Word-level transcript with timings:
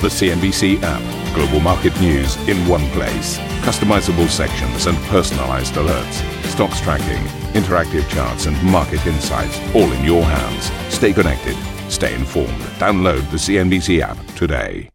The 0.00 0.06
CNBC 0.06 0.78
app. 0.84 1.34
Global 1.34 1.58
market 1.58 2.00
news 2.00 2.36
in 2.48 2.56
one 2.68 2.88
place. 2.90 3.36
Customizable 3.66 4.28
sections 4.28 4.86
and 4.86 4.96
personalized 5.08 5.74
alerts. 5.74 6.22
Stocks 6.44 6.80
tracking, 6.80 7.24
interactive 7.60 8.08
charts, 8.08 8.46
and 8.46 8.62
market 8.62 9.04
insights 9.08 9.58
all 9.74 9.90
in 9.90 10.04
your 10.04 10.22
hands. 10.22 10.70
Stay 10.94 11.12
connected. 11.12 11.56
Stay 11.90 12.14
informed. 12.14 12.60
Download 12.78 13.28
the 13.32 13.38
CNBC 13.38 14.00
app 14.00 14.24
today. 14.36 14.88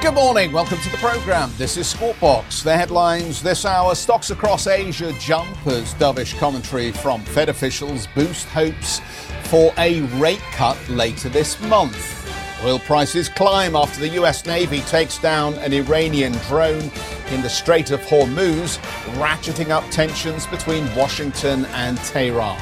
Good 0.00 0.14
morning. 0.14 0.50
Welcome 0.50 0.78
to 0.78 0.88
the 0.90 0.96
program. 0.96 1.52
This 1.58 1.76
is 1.76 1.86
Squawk 1.86 2.18
Box. 2.18 2.62
The 2.62 2.74
headlines 2.74 3.42
this 3.42 3.66
hour 3.66 3.94
stocks 3.94 4.30
across 4.30 4.66
Asia 4.66 5.12
jump 5.20 5.66
as 5.66 5.92
dovish 5.96 6.38
commentary 6.38 6.90
from 6.90 7.20
Fed 7.20 7.50
officials 7.50 8.08
boost 8.14 8.46
hopes 8.46 9.02
for 9.50 9.74
a 9.76 10.00
rate 10.18 10.42
cut 10.52 10.78
later 10.88 11.28
this 11.28 11.60
month. 11.64 12.15
Oil 12.64 12.78
prices 12.78 13.28
climb 13.28 13.76
after 13.76 14.00
the 14.00 14.08
US 14.20 14.46
Navy 14.46 14.80
takes 14.82 15.18
down 15.18 15.54
an 15.54 15.74
Iranian 15.74 16.32
drone 16.48 16.90
in 17.30 17.42
the 17.42 17.50
Strait 17.50 17.90
of 17.90 18.00
Hormuz, 18.00 18.78
ratcheting 19.18 19.68
up 19.68 19.84
tensions 19.90 20.46
between 20.46 20.82
Washington 20.94 21.66
and 21.66 21.98
Tehran. 21.98 22.58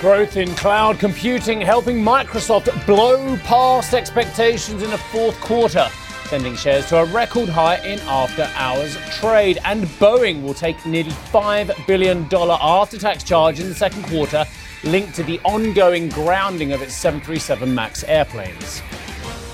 Growth 0.00 0.38
in 0.38 0.54
cloud 0.54 0.98
computing 0.98 1.60
helping 1.60 2.02
Microsoft 2.02 2.86
blow 2.86 3.36
past 3.44 3.92
expectations 3.92 4.82
in 4.82 4.90
the 4.90 4.98
fourth 4.98 5.38
quarter, 5.40 5.88
sending 6.24 6.56
shares 6.56 6.86
to 6.86 6.96
a 6.96 7.04
record 7.06 7.50
high 7.50 7.76
in 7.84 8.00
after 8.00 8.50
hours 8.54 8.96
trade. 9.20 9.58
And 9.64 9.84
Boeing 9.84 10.42
will 10.42 10.54
take 10.54 10.84
nearly 10.86 11.10
$5 11.10 11.86
billion 11.86 12.26
after 12.32 12.98
tax 12.98 13.22
charge 13.22 13.60
in 13.60 13.68
the 13.68 13.74
second 13.74 14.04
quarter 14.04 14.46
linked 14.86 15.14
to 15.16 15.22
the 15.22 15.40
ongoing 15.40 16.08
grounding 16.08 16.72
of 16.72 16.80
its 16.82 16.94
737 16.94 17.74
MAX 17.74 18.04
airplanes. 18.04 18.82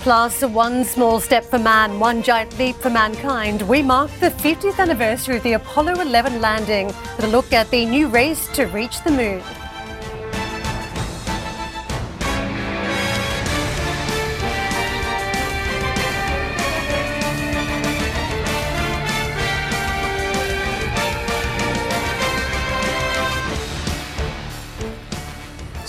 Plus, 0.02 0.42
one 0.42 0.84
small 0.84 1.20
step 1.20 1.45
for 1.45 1.58
man, 1.58 2.00
one 2.00 2.22
giant 2.22 2.58
leap 2.58 2.77
for 2.77 2.91
mankind. 2.91 3.62
We 3.62 3.83
mark 3.83 4.10
the 4.19 4.30
50th 4.30 4.78
anniversary 4.78 5.36
of 5.36 5.42
the 5.44 5.53
Apollo 5.53 6.00
11 6.00 6.41
landing 6.41 6.88
with 6.88 7.25
a 7.25 7.28
look 7.28 7.53
at 7.53 7.70
the 7.70 7.86
new 7.86 8.08
race 8.08 8.48
to 8.55 8.64
reach 8.66 9.03
the 9.05 9.12
moon. 9.12 9.42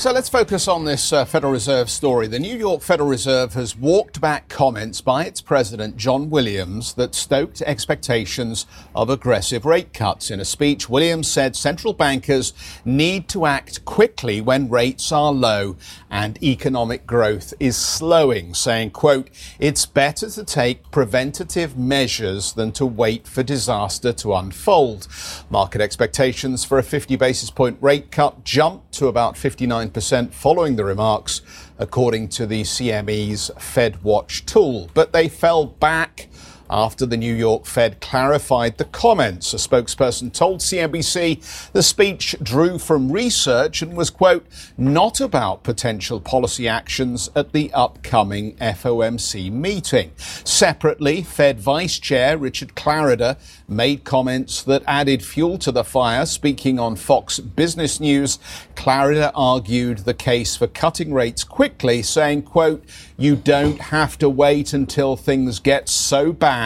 So 0.03 0.11
let's 0.11 0.27
focus 0.27 0.67
on 0.67 0.83
this 0.83 1.13
uh, 1.13 1.23
Federal 1.23 1.53
Reserve 1.53 1.89
story. 1.89 2.27
The 2.27 2.37
New 2.37 2.57
York 2.57 2.81
Federal 2.81 3.07
Reserve 3.07 3.53
has 3.53 3.73
walked 3.73 4.19
back 4.19 4.49
comments 4.49 4.99
by 4.99 5.23
its 5.23 5.39
president, 5.39 5.95
John 5.95 6.29
Williams, 6.29 6.95
that 6.95 7.15
stoked 7.15 7.61
expectations 7.61 8.65
of 8.93 9.09
aggressive 9.09 9.63
rate 9.63 9.93
cuts. 9.93 10.29
In 10.29 10.41
a 10.41 10.43
speech, 10.43 10.89
Williams 10.89 11.31
said 11.31 11.55
central 11.55 11.93
bankers 11.93 12.51
need 12.83 13.29
to 13.29 13.45
act 13.45 13.85
quickly 13.85 14.41
when 14.41 14.69
rates 14.69 15.09
are 15.13 15.31
low 15.31 15.77
and 16.11 16.37
economic 16.43 17.07
growth 17.07 17.53
is 17.61 17.77
slowing, 17.77 18.53
saying, 18.53 18.91
quote, 18.91 19.29
it's 19.57 19.85
better 19.85 20.29
to 20.31 20.43
take 20.43 20.91
preventative 20.91 21.77
measures 21.77 22.51
than 22.51 22.73
to 22.73 22.85
wait 22.85 23.25
for 23.25 23.41
disaster 23.41 24.11
to 24.11 24.33
unfold. 24.33 25.07
Market 25.49 25.79
expectations 25.79 26.65
for 26.65 26.77
a 26.77 26.83
50 26.83 27.15
basis 27.15 27.49
point 27.49 27.77
rate 27.79 28.11
cut 28.11 28.43
jumped 28.43 28.91
to 28.95 29.07
about 29.07 29.37
59 29.37 29.92
percent 29.94 30.33
following 30.33 30.75
the 30.75 30.83
remarks, 30.83 31.41
according 31.80 32.30
to 32.30 32.45
the 32.45 32.63
CME's 32.63 33.52
Fed 33.58 34.03
Watch 34.03 34.45
tool. 34.45 34.89
But 34.94 35.13
they 35.13 35.30
fell 35.30 35.66
back 35.66 36.27
after 36.73 37.05
the 37.05 37.16
New 37.16 37.33
York 37.33 37.67
Fed 37.67 38.02
clarified 38.02 38.79
the 38.79 38.85
comments. 38.85 39.53
A 39.53 39.57
spokesperson 39.57 40.33
told 40.33 40.59
CNBC 40.59 41.71
the 41.71 41.83
speech 41.83 42.36
drew 42.42 42.80
from 42.80 43.11
research 43.11 43.83
and 43.83 43.95
was, 43.95 44.09
quote, 44.09 44.43
not 44.75 45.21
about 45.21 45.64
potential 45.64 46.20
policy 46.20 46.67
actions 46.67 47.30
at 47.36 47.53
the 47.53 47.71
upcoming 47.73 48.55
FOMC 48.55 49.52
meeting. 49.52 50.11
Separately, 50.17 51.21
Fed 51.21 51.59
Vice 51.59 51.99
Chair 51.99 52.39
Richard 52.39 52.70
Clarida 52.70 53.37
made 53.67 54.03
comments 54.03 54.64
that 54.64 54.81
added 54.87 55.23
fuel 55.23 55.59
to 55.59 55.71
the 55.71 55.83
fire. 55.83 56.25
Speaking 56.25 56.80
on 56.80 56.95
Fox 56.95 57.39
Business 57.39 57.99
News, 57.99 58.39
Clarida 58.75 59.31
argued 59.36 59.99
the 59.99 60.14
case 60.15 60.55
for 60.55 60.65
cutting 60.65 61.14
rates 61.14 61.43
quickly, 61.43 62.02
saying, 62.02 62.42
quote, 62.42 62.83
you 63.15 63.36
don't 63.36 63.80
have 63.80 64.17
to 64.17 64.27
wait 64.27 64.73
until 64.73 65.15
things 65.15 65.59
get 65.59 65.87
so 65.87 66.33
bad 66.33 66.62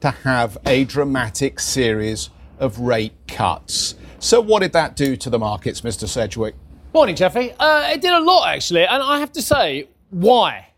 to 0.00 0.10
have 0.10 0.58
a 0.66 0.84
dramatic 0.84 1.60
series 1.60 2.30
of 2.58 2.78
rate 2.78 3.14
cuts. 3.28 3.94
So, 4.18 4.40
what 4.40 4.60
did 4.60 4.72
that 4.72 4.96
do 4.96 5.16
to 5.16 5.30
the 5.30 5.38
markets, 5.38 5.82
Mr. 5.82 6.08
Sedgwick? 6.08 6.54
Morning, 6.94 7.16
Jeffy. 7.16 7.52
Uh, 7.58 7.90
it 7.90 8.00
did 8.00 8.12
a 8.12 8.20
lot, 8.20 8.48
actually. 8.48 8.84
And 8.86 9.02
I 9.02 9.18
have 9.18 9.32
to 9.32 9.42
say, 9.42 9.88
why? 10.10 10.68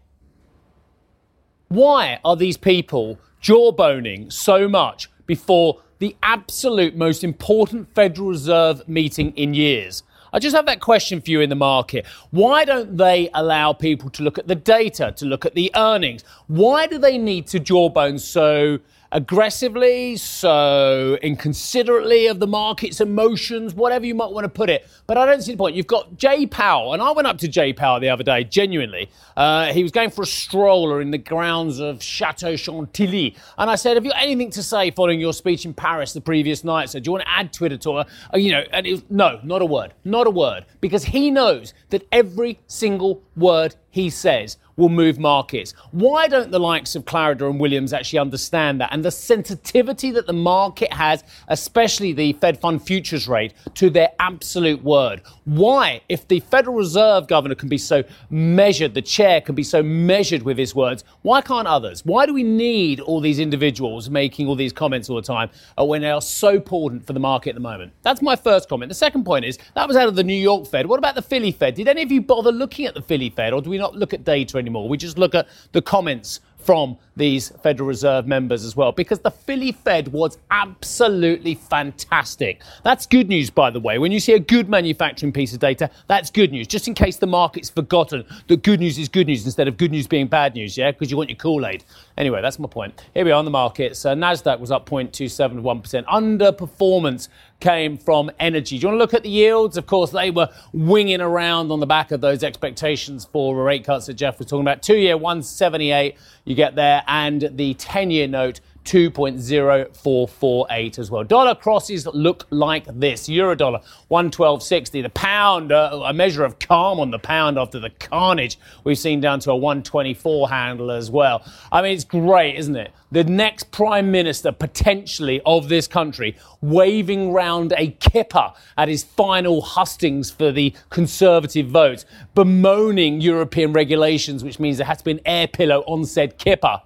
Why 1.69 2.19
are 2.25 2.37
these 2.37 2.57
people 2.57 3.19
jawboning 3.43 4.33
so 4.33 4.69
much 4.69 5.11
before 5.27 5.83
the 5.99 6.17
absolute 6.23 6.97
most 6.97 7.23
important 7.23 7.95
Federal 7.95 8.29
Reserve 8.29 8.89
meeting 8.89 9.33
in 9.37 9.55
years? 9.55 10.03
I 10.37 10.39
just 10.39 10.55
have 10.55 10.67
that 10.67 10.81
question 10.81 11.23
for 11.23 11.31
you 11.31 11.41
in 11.41 11.49
the 11.49 11.57
market. 11.57 12.05
Why 12.31 12.67
don't 12.67 12.99
they 12.99 13.31
allow 13.33 13.73
people 13.73 14.11
to 14.11 14.23
look 14.23 14.37
at 14.37 14.47
the 14.47 14.55
data, 14.55 15.15
to 15.17 15.25
look 15.25 15.47
at 15.47 15.55
the 15.55 15.71
earnings? 15.75 16.25
Why 16.47 16.87
do 16.87 16.99
they 16.99 17.17
need 17.17 17.47
to 17.47 17.59
jawbone 17.59 18.19
so 18.19 18.79
aggressively, 19.13 20.17
so 20.17 21.19
inconsiderately 21.23 22.27
of 22.27 22.41
the 22.41 22.47
market's 22.47 23.01
emotions, 23.01 23.75
whatever 23.75 24.05
you 24.05 24.15
might 24.15 24.31
want 24.33 24.45
to 24.45 24.49
put 24.49 24.71
it. 24.71 24.87
But 25.07 25.17
I 25.17 25.27
don't 25.27 25.43
see 25.43 25.53
the 25.53 25.59
point. 25.59 25.77
You've 25.77 25.87
got 25.87 26.17
Jay 26.17 26.47
Powell, 26.47 26.93
and 26.93 27.03
I 27.03 27.13
went 27.13 27.27
up 27.27 27.39
to 27.39 27.49
Jay 27.49 27.73
Powell 27.73 28.01
the 28.01 28.09
other 28.09 28.25
day, 28.25 28.45
genuinely. 28.45 29.11
Uh, 29.37 29.73
he 29.73 29.83
was 29.83 29.93
going 29.93 30.11
for 30.11 30.23
a 30.23 30.27
stroller 30.27 31.01
in 31.01 31.11
the 31.11 31.19
grounds 31.19 31.79
of 31.79 32.03
Chateau 32.03 32.57
Chantilly. 32.57 33.37
And 33.59 33.71
I 33.71 33.77
said, 33.77 33.97
Have 33.97 34.05
you 34.05 34.13
anything 34.13 34.51
to 34.51 34.63
say 34.63 34.91
following 34.91 35.21
your 35.21 35.33
speech 35.33 35.65
in 35.65 35.75
Paris 35.75 36.13
the 36.13 36.21
previous 36.21 36.65
night? 36.65 36.91
So 36.91 36.99
do 36.99 37.09
you 37.09 37.13
want 37.13 37.25
to 37.25 37.31
add 37.31 37.53
Twitter 37.53 37.77
to 37.79 37.97
her? 37.97 38.07
Uh, 38.33 38.39
you 38.39 38.53
know, 38.53 38.65
and 38.73 38.87
it 38.87 38.93
was, 38.93 39.03
no, 39.11 39.41
not 39.43 39.63
a 39.63 39.67
word. 39.67 39.95
Not 40.05 40.27
a 40.27 40.31
word. 40.31 40.67
Because 40.81 41.05
he 41.05 41.31
knows 41.31 41.75
that 41.91 42.07
every 42.13 42.61
single 42.67 43.23
word 43.37 43.77
he 43.91 44.11
says 44.11 44.59
will 44.77 44.89
move 44.89 45.19
markets. 45.19 45.75
Why 45.91 46.29
don't 46.29 46.51
the 46.51 46.61
likes 46.61 46.95
of 46.95 47.05
Clarida 47.05 47.49
and 47.49 47.59
Williams 47.59 47.93
actually 47.93 48.19
understand 48.19 48.81
that 48.81 48.91
and 48.93 49.05
the 49.05 49.11
sensitivity 49.11 50.11
that 50.13 50.27
the 50.27 50.33
market 50.33 50.93
has, 50.93 51.25
especially 51.49 52.13
the 52.13 52.35
Fed 52.35 52.61
fund 52.61 52.83
futures 52.83 53.27
rate, 53.27 53.55
to 53.75 53.91
their 53.91 54.11
absolute 54.21 54.83
word? 54.83 55.23
Why, 55.45 56.03
if 56.09 56.29
the 56.29 56.41
Federal 56.41 56.77
Reserve 56.77 57.27
governor 57.27 57.55
can 57.55 57.69
be 57.69 57.79
so 57.79 58.05
measured, 58.31 58.95
the 58.95 59.03
chair 59.03 59.41
can 59.41 59.55
be 59.55 59.63
so 59.63 59.83
measured 59.83 60.43
with 60.43 60.59
his 60.59 60.75
words, 60.75 61.05
why 61.23 61.41
can't 61.41 61.67
others? 61.67 62.05
Why 62.05 62.27
do 62.27 62.35
we 62.35 62.43
need 62.43 63.01
all 63.01 63.21
these 63.21 63.39
individuals 63.39 64.11
making 64.11 64.47
all 64.47 64.57
these 64.57 64.73
comments 64.73 65.09
all 65.09 65.17
the 65.17 65.23
time 65.23 65.51
uh, 65.79 65.85
when 65.85 66.03
they 66.03 66.11
are 66.11 66.21
so 66.21 66.51
important 66.51 67.07
for 67.07 67.13
the 67.13 67.21
market 67.21 67.51
at 67.51 67.55
the 67.55 67.61
moment? 67.61 67.93
That's 68.03 68.21
my 68.21 68.37
first 68.37 68.69
comment. 68.69 68.91
The 68.91 68.95
second 68.95 69.25
point 69.25 69.45
is 69.45 69.59
that 69.75 69.89
was 69.89 69.97
out 69.97 70.09
of 70.09 70.17
the 70.17 70.25
New 70.25 70.35
York 70.35 70.67
Fed. 70.67 70.87
What 70.87 70.99
about 70.99 71.15
the 71.15 71.23
Philly 71.23 71.53
Fed? 71.53 71.75
Did 71.75 71.89
any 71.89 72.03
of 72.03 72.13
you 72.13 72.21
bother 72.21 72.53
looking 72.53 72.87
at 72.87 72.95
the 72.95 73.03
Philly 73.03 73.31
Fed, 73.31 73.53
or 73.53 73.63
do 73.63 73.71
we 73.71 73.79
not 73.79 73.95
look 73.95 74.13
at 74.13 74.25
data? 74.25 74.66
We 74.73 74.97
just 74.97 75.19
look 75.19 75.35
at 75.35 75.49
the 75.73 75.83
comments 75.83 76.41
from 76.67 76.99
these 77.17 77.51
Federal 77.63 77.87
Reserve 77.89 78.27
members 78.27 78.65
as 78.65 78.77
well, 78.77 78.91
because 78.91 79.21
the 79.21 79.31
Philly 79.31 79.71
Fed 79.71 80.09
was 80.09 80.37
absolutely 80.51 81.55
fantastic. 81.55 82.61
That's 82.83 83.07
good 83.07 83.29
news, 83.29 83.49
by 83.51 83.71
the 83.71 83.79
way. 83.79 83.99
When 83.99 84.11
you 84.11 84.19
see 84.19 84.33
a 84.33 84.39
good 84.39 84.69
manufacturing 84.69 85.33
piece 85.33 85.55
of 85.55 85.61
data, 85.61 85.89
that's 86.09 86.29
good 86.29 86.51
news. 86.51 86.67
Just 86.67 86.89
in 86.89 86.95
case 86.95 87.17
the 87.17 87.27
market's 87.27 87.71
forgotten 87.71 88.25
that 88.49 88.63
good 88.65 88.81
news 88.81 88.99
is 88.99 89.09
good 89.09 89.29
news 89.29 89.45
instead 89.45 89.69
of 89.69 89.77
good 89.77 89.93
news 89.93 90.09
being 90.09 90.27
bad 90.27 90.55
news, 90.55 90.77
yeah? 90.77 90.91
Because 90.91 91.11
you 91.11 91.17
want 91.17 91.31
your 91.31 91.37
Kool 91.37 91.65
Aid. 91.65 91.85
Anyway, 92.19 92.43
that's 92.43 92.59
my 92.59 92.69
point. 92.69 93.01
Here 93.15 93.25
we 93.25 93.31
are 93.31 93.39
on 93.39 93.45
the 93.45 93.51
markets. 93.51 94.05
Uh, 94.05 94.15
NASDAQ 94.15 94.59
was 94.59 94.73
up 94.73 94.91
0.271%. 94.91 96.05
Underperformance 96.07 97.29
came 97.61 97.97
from 97.97 98.31
energy. 98.39 98.79
Do 98.79 98.83
you 98.83 98.89
want 98.89 98.97
to 98.97 98.99
look 98.99 99.15
at 99.15 99.23
the 99.23 99.31
yields? 99.31 99.77
Of 99.77 99.87
course, 99.87 100.11
they 100.11 100.31
were 100.31 100.49
winging 100.73 101.21
around 101.21 101.71
on 101.71 101.81
the 101.81 101.87
back 101.87 102.11
of 102.11 102.21
those 102.21 102.43
expectations 102.43 103.25
for 103.25 103.57
rate 103.63 103.85
cuts 103.85 104.07
that 104.07 104.15
Geoff 104.15 104.39
was 104.39 104.49
talking 104.49 104.63
about. 104.63 104.83
Two 104.83 104.97
year 104.97 105.17
178, 105.17 106.17
you 106.45 106.55
get 106.55 106.75
there, 106.75 107.03
and 107.07 107.51
the 107.53 107.75
10 107.75 108.11
year 108.11 108.29
note 108.29 108.61
2.0448 108.87 110.99
as 110.99 111.11
well. 111.11 111.25
Dollar 111.25 111.55
crosses 111.57 112.07
look 112.07 112.47
like 112.51 112.85
this. 112.87 113.29
Euro 113.29 113.57
dollar 113.57 113.81
112.60. 114.11 115.03
The 115.03 115.11
pound, 115.11 115.73
uh, 115.73 116.05
a 116.07 116.15
measure 116.15 116.45
of 116.45 116.61
calm 116.61 117.01
on 117.01 117.11
the 117.11 117.19
pound 117.19 117.59
after 117.59 117.81
the 117.81 117.91
carnage 117.91 118.59
we've 118.85 118.97
seen 118.97 119.21
down 119.21 119.41
to 119.41 119.51
a 119.51 119.57
124 119.57 120.49
handle 120.49 120.93
as 120.93 121.11
well. 121.11 121.45
I 121.73 121.83
mean, 121.83 121.93
it's 121.93 122.05
great, 122.05 122.55
isn't 122.57 122.77
it? 122.77 122.93
The 123.11 123.25
next 123.25 123.73
prime 123.73 124.11
minister 124.11 124.53
potentially 124.53 125.41
of 125.45 125.69
this 125.69 125.87
country 125.89 126.37
waving 126.61 127.33
round 127.33 127.73
a 127.77 127.91
kipper 127.91 128.53
at 128.77 128.89
his 128.89 129.03
final 129.03 129.63
hustings 129.63 130.31
for 130.31 130.53
the 130.53 130.73
conservative 130.91 131.67
vote, 131.69 132.05
bemoaning 132.35 133.21
European 133.21 133.73
regulations, 133.73 134.45
which 134.45 134.61
means 134.61 134.77
there 134.77 134.87
has 134.87 134.99
to 134.99 135.05
be 135.05 135.13
an 135.13 135.21
air 135.25 135.49
pillow 135.49 135.83
on 135.87 136.05
said 136.05 136.37
kipper. 136.39 136.83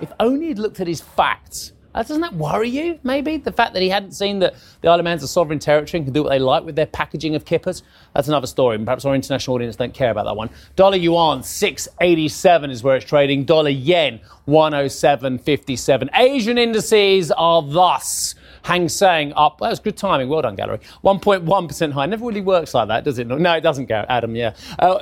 If 0.00 0.12
only 0.20 0.48
he'd 0.48 0.58
looked 0.58 0.80
at 0.80 0.86
his 0.86 1.00
facts. 1.00 1.72
Uh, 1.94 2.02
doesn't 2.02 2.22
that 2.22 2.34
worry 2.34 2.68
you, 2.68 2.98
maybe? 3.04 3.36
The 3.36 3.52
fact 3.52 3.72
that 3.74 3.80
he 3.80 3.88
hadn't 3.88 4.12
seen 4.12 4.40
that 4.40 4.54
the 4.80 4.88
Isle 4.88 4.98
of 4.98 5.04
Man's 5.04 5.22
a 5.22 5.28
sovereign 5.28 5.60
territory 5.60 5.98
and 5.98 6.06
can 6.06 6.12
do 6.12 6.24
what 6.24 6.30
they 6.30 6.40
like 6.40 6.64
with 6.64 6.74
their 6.74 6.86
packaging 6.86 7.36
of 7.36 7.44
kippers? 7.44 7.84
That's 8.14 8.26
another 8.26 8.48
story. 8.48 8.74
And 8.74 8.84
perhaps 8.84 9.04
our 9.04 9.14
international 9.14 9.54
audience 9.54 9.76
don't 9.76 9.94
care 9.94 10.10
about 10.10 10.24
that 10.24 10.34
one. 10.34 10.50
Dollar 10.74 10.96
yuan, 10.96 11.44
687 11.44 12.70
is 12.70 12.82
where 12.82 12.96
it's 12.96 13.04
trading. 13.04 13.44
Dollar 13.44 13.70
yen, 13.70 14.18
107.57. 14.48 16.08
Asian 16.18 16.58
indices 16.58 17.30
are 17.30 17.62
thus. 17.62 18.34
Hang 18.64 18.88
Seng 18.88 19.32
up. 19.34 19.58
That 19.58 19.70
was 19.70 19.78
good 19.78 19.96
timing. 19.96 20.28
Well 20.28 20.42
done, 20.42 20.56
Gallery. 20.56 20.80
1.1% 21.04 21.92
high. 21.92 22.06
Never 22.06 22.26
really 22.26 22.40
works 22.40 22.74
like 22.74 22.88
that, 22.88 23.04
does 23.04 23.20
it? 23.20 23.28
No, 23.28 23.52
it 23.52 23.60
doesn't, 23.60 23.88
Adam, 23.90 24.34
yeah. 24.34 24.54
Uh, 24.80 25.00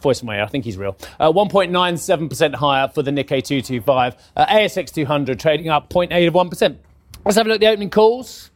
voice 0.00 0.20
of 0.20 0.26
my 0.26 0.36
ear, 0.36 0.44
I 0.44 0.46
think 0.46 0.64
he's 0.64 0.76
real. 0.76 0.96
Uh, 1.18 1.32
1.97% 1.32 2.54
higher 2.54 2.88
for 2.88 3.02
the 3.02 3.10
Nikkei 3.10 3.42
225. 3.42 4.16
Uh, 4.36 4.46
ASX 4.46 4.92
200 4.92 5.38
trading 5.38 5.68
up 5.68 5.88
0.8 5.90 6.28
of 6.28 6.34
1%. 6.34 6.76
Let's 7.24 7.36
have 7.36 7.46
a 7.46 7.48
look 7.48 7.56
at 7.56 7.60
the 7.60 7.68
opening 7.68 7.90
calls. 7.90 8.49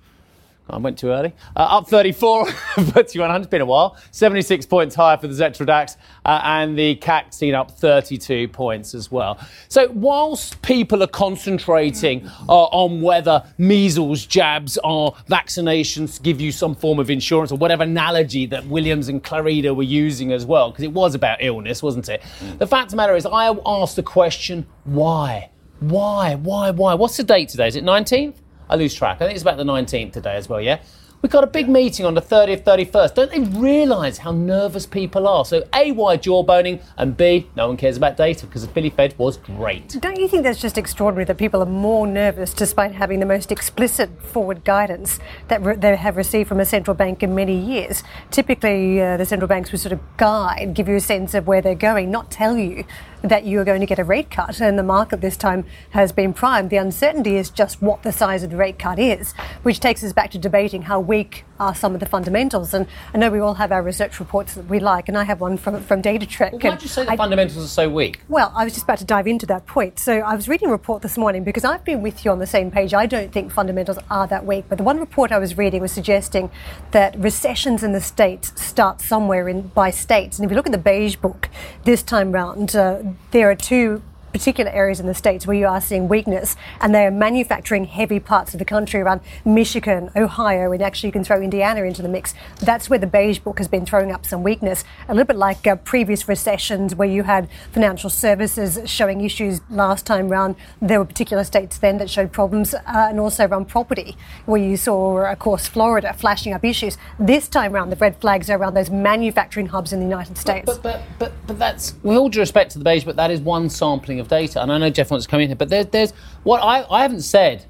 I 0.69 0.79
went 0.79 0.99
too 0.99 1.09
early. 1.09 1.35
Uh, 1.55 1.79
up 1.79 1.89
34 1.89 2.47
for 2.51 2.83
2100. 2.83 3.37
It's 3.37 3.51
been 3.51 3.61
a 3.61 3.67
while. 3.67 3.97
76 4.13 4.65
points 4.67 4.95
higher 4.95 5.19
for 5.19 5.29
the 5.29 5.35
Xetra 5.35 5.67
DAX. 5.67 5.97
Uh, 6.25 6.41
and 6.43 6.79
the 6.79 6.97
CAC 6.97 7.35
seen 7.35 7.55
up 7.55 7.71
32 7.73 8.49
points 8.49 8.95
as 8.95 9.13
well. 9.13 9.39
So, 9.69 9.91
whilst 9.91 10.63
people 10.63 11.03
are 11.03 11.09
concentrating 11.09 12.27
uh, 12.49 12.65
on 12.65 13.03
whether 13.03 13.45
measles 13.59 14.25
jabs 14.25 14.79
are 14.79 15.13
vaccinations 15.29 16.23
give 16.23 16.41
you 16.41 16.51
some 16.51 16.75
form 16.75 16.99
of 16.99 17.11
insurance 17.11 17.53
or 17.53 17.59
whatever 17.59 17.83
analogy 17.83 18.47
that 18.47 18.67
Williams 18.67 19.09
and 19.09 19.23
Clarida 19.23 19.77
were 19.77 19.83
using 19.83 20.33
as 20.33 20.47
well, 20.47 20.71
because 20.71 20.85
it 20.85 20.93
was 20.93 21.15
about 21.15 21.39
illness, 21.43 21.83
wasn't 21.83 22.09
it? 22.09 22.23
Mm. 22.41 22.59
The 22.59 22.67
fact 22.67 22.87
of 22.87 22.91
the 22.93 22.97
matter 22.97 23.15
is, 23.15 23.27
I 23.27 23.55
asked 23.67 23.97
the 23.97 24.03
question 24.03 24.67
why? 24.85 25.51
Why? 25.81 26.37
Why? 26.37 26.71
Why? 26.71 26.95
What's 26.95 27.17
the 27.19 27.25
date 27.25 27.51
today? 27.51 27.69
Is 27.69 27.77
it 27.77 27.85
19th? 27.85 28.37
I 28.75 28.77
lose 28.77 28.93
track. 28.93 29.19
I 29.23 29.27
think 29.27 29.37
it's 29.37 29.43
about 29.43 29.57
the 29.57 29.63
19th 29.63 30.13
today 30.13 30.35
as 30.35 30.49
well, 30.49 30.61
yeah? 30.61 30.81
We've 31.23 31.31
got 31.31 31.45
a 31.45 31.47
big 31.47 31.69
meeting 31.69 32.05
on 32.05 32.15
the 32.15 32.21
30th, 32.21 32.65
31st. 32.65 33.15
Don't 33.15 33.31
they 33.31 33.39
realise 33.59 34.19
how 34.19 34.33
nervous 34.33 34.85
people 34.85 35.29
are? 35.29 35.45
So, 35.45 35.63
A, 35.73 35.93
why 35.93 36.19
jawboning? 36.19 36.83
And 36.99 37.17
B, 37.17 37.47
no 37.55 37.69
one 37.69 37.77
cares 37.77 37.97
about 37.97 38.17
data 38.17 38.47
because 38.47 38.67
the 38.67 38.73
Philly 38.73 38.91
Fed 38.91 39.15
was 39.17 39.37
great. 39.37 39.97
Don't 40.01 40.19
you 40.19 40.27
think 40.27 40.43
that's 40.43 40.61
just 40.61 40.77
extraordinary 40.77 41.25
that 41.25 41.39
people 41.39 41.63
are 41.63 41.67
more 41.67 42.05
nervous 42.05 42.53
despite 42.53 42.93
having 42.93 43.21
the 43.21 43.27
most 43.27 43.53
explicit 43.53 44.21
forward 44.21 44.65
guidance 44.65 45.21
that 45.47 45.63
re- 45.63 45.77
they 45.77 45.95
have 45.95 46.17
received 46.17 46.49
from 46.49 46.59
a 46.59 46.67
central 46.67 46.97
bank 46.97 47.23
in 47.23 47.33
many 47.33 47.57
years? 47.57 48.03
Typically, 48.33 49.01
uh, 49.01 49.17
the 49.17 49.25
central 49.25 49.49
banks 49.49 49.71
would 49.71 49.81
sort 49.81 49.93
of 49.93 50.01
guide, 50.17 50.75
give 50.75 50.89
you 50.89 50.97
a 50.97 51.01
sense 51.01 51.33
of 51.33 51.47
where 51.47 51.63
they're 51.63 51.77
going, 51.77 52.11
not 52.11 52.29
tell 52.29 52.59
you 52.59 52.85
that 53.25 53.45
you 53.45 53.59
are 53.59 53.65
going 53.65 53.81
to 53.81 53.87
get 53.87 53.99
a 53.99 54.05
rate 54.05 54.31
cut. 54.31 54.61
And 54.61 54.79
the 54.79 54.83
market 54.83 55.21
this 55.21 55.37
time 55.37 55.65
has 55.91 56.13
been 56.13 56.33
primed. 56.35 56.71
The 56.71 56.77
uncertainty 56.77 57.37
is 57.37 57.51
just 57.51 57.81
what 57.81 58.03
the 58.03 58.13
size 58.13 58.43
of 58.43 58.51
the 58.51 58.57
rate 58.57 58.79
cut 58.79 58.99
is, 58.99 59.33
which 59.63 59.81
takes 59.81 60.05
us 60.05 60.13
back 60.13 60.31
to 60.33 60.39
debating 60.39 60.83
how 60.83 61.01
weak 61.01 61.45
are 61.59 61.75
some 61.75 61.95
of 61.95 62.01
the 62.01 62.07
fundamentals. 62.07 62.75
And 62.75 62.87
I 63.15 63.19
know 63.19 63.31
we 63.31 63.39
all 63.39 63.55
have 63.55 63.73
our 63.73 63.83
research 63.83 64.21
reports 64.21 64.55
that 64.55 64.67
we 64.67 64.81
like, 64.81 65.09
and 65.09 65.17
I 65.17 65.25
have 65.25 65.41
one 65.41 65.57
from, 65.57 65.83
from 65.83 66.03
DataTrek. 66.03 66.53
Well, 66.53 66.61
why 66.61 66.71
did 66.71 66.83
you 66.83 66.89
say 66.89 67.05
the 67.05 67.13
I, 67.13 67.17
fundamentals 67.17 67.65
are 67.65 67.69
so 67.69 67.89
weak? 67.89 68.21
Well, 68.29 68.53
I 68.55 68.65
was 68.65 68.75
just 68.75 68.85
about 68.85 68.99
to 68.99 69.05
dive 69.05 69.27
into 69.27 69.47
that 69.47 69.67
point. 69.67 69.99
So 69.99 70.19
I 70.19 70.35
was 70.35 70.49
reading 70.49 70.69
a 70.69 70.73
report 70.73 71.03
this 71.03 71.17
morning 71.17 71.45
because 71.45 71.65
I've 71.65 71.85
been 71.85 72.03
with 72.03 72.25
you 72.25 72.31
on 72.31 72.39
the 72.41 72.47
same 72.47 72.71
page. 72.71 72.93
I 72.93 73.07
don't 73.07 73.33
think 73.33 73.53
fundamentals 73.53 73.99
are 74.11 74.27
that 74.27 74.45
weak, 74.45 74.67
but 74.69 74.79
the 74.79 74.85
one 74.85 74.99
report 74.99 75.33
I 75.33 75.39
was 75.39 75.57
reading 75.57 75.81
was 75.81 75.93
suggesting 75.93 76.51
that 76.91 77.19
recessions 77.19 77.83
in 77.83 77.93
the 77.93 78.01
States 78.01 78.53
start 78.61 79.01
somewhere 79.01 79.49
in 79.49 79.69
by 79.69 79.91
states. 79.91 80.39
And 80.39 80.45
if 80.45 80.51
you 80.51 80.57
look 80.57 80.67
at 80.67 80.73
the 80.73 80.79
Beige 80.79 81.17
Book 81.17 81.49
this 81.85 82.03
time 82.03 82.33
round, 82.33 82.75
uh, 82.75 83.03
there 83.31 83.51
are 83.51 83.55
two 83.55 84.03
particular 84.35 84.71
areas 84.73 84.99
in 84.99 85.07
the 85.07 85.15
states 85.15 85.47
where 85.47 85.57
you 85.57 85.67
are 85.67 85.81
seeing 85.81 86.09
weakness, 86.09 86.57
and 86.81 86.93
they 86.93 87.07
are 87.07 87.11
manufacturing 87.11 87.85
heavy 87.85 88.19
parts 88.19 88.53
of 88.53 88.59
the 88.59 88.65
country 88.65 89.01
around 89.01 89.21
Michigan, 89.45 90.11
Ohio, 90.17 90.73
and 90.73 90.83
actually 90.83 91.07
you 91.07 91.13
can 91.13 91.23
throw 91.23 91.41
Indiana 91.41 91.85
into 91.85 92.03
the 92.03 92.09
mix. 92.09 92.35
That's 92.59 92.91
where 92.91 92.99
the 92.99 93.07
Beige 93.07 93.39
Book 93.39 93.59
has 93.59 93.69
been 93.69 93.87
throwing 93.87 94.11
up 94.11 94.27
some 94.27 94.43
weakness, 94.43 94.83
a 95.09 95.15
little 95.15 95.27
bit 95.27 95.37
like 95.37 95.65
uh, 95.69 95.77
previous 95.77 96.27
recessions 96.29 96.97
where 96.97 97.09
you 97.09 97.23
had 97.23 97.49
financial 97.73 98.11
services 98.11 98.81
showing 98.91 99.21
issues 99.21 99.61
last 99.71 100.05
time 100.05 100.29
round. 100.29 100.57
There 100.83 100.99
were 100.99 101.05
particular 101.05 101.45
states 101.45 101.79
then 101.79 101.99
that 101.99 102.11
showed 102.11 102.33
problems, 102.33 102.75
uh, 102.75 102.81
and 102.87 103.21
also 103.21 103.47
around 103.47 103.67
property, 103.69 104.17
where 104.47 104.61
you 104.61 104.77
saw, 104.77 105.31
of 105.31 105.39
course, 105.39 105.69
Florida 105.69 106.13
flashing 106.13 106.53
up 106.53 106.65
issues. 106.65 106.99
This 107.21 107.47
time 107.47 107.73
around, 107.73 107.91
the 107.91 107.97
red 107.97 108.21
flags 108.21 108.51
are 108.51 108.59
around 108.59 108.75
those 108.75 108.91
manufacturing 108.91 109.69
hubs 109.69 109.93
in 109.93 110.01
the 110.01 110.07
United 110.07 110.37
States. 110.37 110.67
But, 110.67 110.83
but, 110.83 111.03
but, 111.21 111.33
but 111.47 111.57
that's, 111.57 111.95
with 112.03 112.17
all 112.17 112.29
due 112.29 112.41
respect 112.41 112.73
to 112.73 112.79
the 112.79 112.85
Beige, 112.85 113.05
but 113.05 113.15
that 113.15 113.31
is 113.31 113.41
one 113.41 113.71
sampling 113.71 114.19
of 114.19 114.24
of 114.25 114.29
data. 114.29 114.61
And 114.61 114.73
I 114.73 114.79
know 114.79 114.91
Geoff 114.91 115.11
wants 115.11 115.27
to 115.27 115.31
come 115.31 115.41
in 115.41 115.49
here, 115.49 115.57
but 115.57 115.69
there's, 115.69 115.87
there's 115.87 116.13
what 116.43 116.59
I, 116.59 116.85
I 116.91 117.03
haven't 117.03 117.23
said 117.23 117.67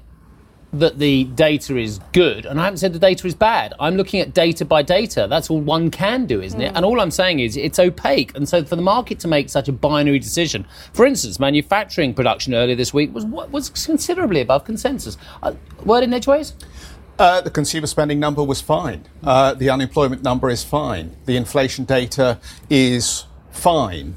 that 0.79 0.99
the 0.99 1.23
data 1.23 1.77
is 1.77 1.99
good, 2.11 2.45
and 2.45 2.59
I 2.59 2.65
haven't 2.65 2.79
said 2.79 2.91
the 2.93 2.99
data 2.99 3.25
is 3.27 3.35
bad. 3.35 3.73
I'm 3.79 3.95
looking 3.95 4.19
at 4.19 4.33
data 4.33 4.65
by 4.65 4.81
data. 4.81 5.27
That's 5.29 5.49
all 5.49 5.61
one 5.61 5.89
can 5.89 6.25
do, 6.25 6.41
isn't 6.41 6.59
it? 6.59 6.73
Mm. 6.73 6.77
And 6.77 6.85
all 6.85 6.99
I'm 6.99 7.11
saying 7.11 7.39
is 7.39 7.55
it's 7.55 7.79
opaque. 7.79 8.35
And 8.35 8.47
so 8.47 8.63
for 8.63 8.75
the 8.75 8.81
market 8.81 9.19
to 9.21 9.27
make 9.27 9.49
such 9.49 9.67
a 9.69 9.71
binary 9.71 10.19
decision, 10.19 10.65
for 10.93 11.05
instance, 11.05 11.39
manufacturing 11.39 12.13
production 12.13 12.53
earlier 12.53 12.75
this 12.75 12.93
week 12.93 13.13
was 13.13 13.25
was 13.25 13.69
considerably 13.69 14.41
above 14.41 14.65
consensus. 14.65 15.17
Uh, 15.41 15.53
word 15.85 16.03
in 16.03 16.13
edgeways. 16.13 16.53
Uh, 17.17 17.39
the 17.39 17.49
consumer 17.49 17.87
spending 17.87 18.19
number 18.19 18.43
was 18.43 18.59
fine. 18.59 19.05
Uh, 19.23 19.53
the 19.53 19.69
unemployment 19.69 20.21
number 20.21 20.49
is 20.49 20.65
fine. 20.65 21.15
The 21.25 21.37
inflation 21.37 21.85
data 21.85 22.39
is 22.69 23.25
fine, 23.51 24.15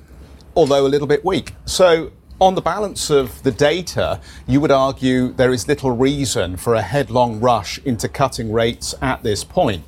although 0.57 0.85
a 0.85 0.89
little 0.89 1.07
bit 1.07 1.25
weak. 1.25 1.55
So 1.65 2.11
on 2.41 2.55
the 2.55 2.61
balance 2.61 3.11
of 3.11 3.43
the 3.43 3.51
data, 3.51 4.21
you 4.47 4.61
would 4.61 4.71
argue 4.71 5.33
there 5.33 5.53
is 5.53 5.67
little 5.67 5.91
reason 5.91 6.57
for 6.57 6.75
a 6.75 6.83
headlong 6.83 7.41
rush 7.41 7.79
into 7.85 8.09
cutting 8.09 8.53
rates 8.53 8.95
at 9.03 9.23
this 9.23 9.43
point. 9.43 9.85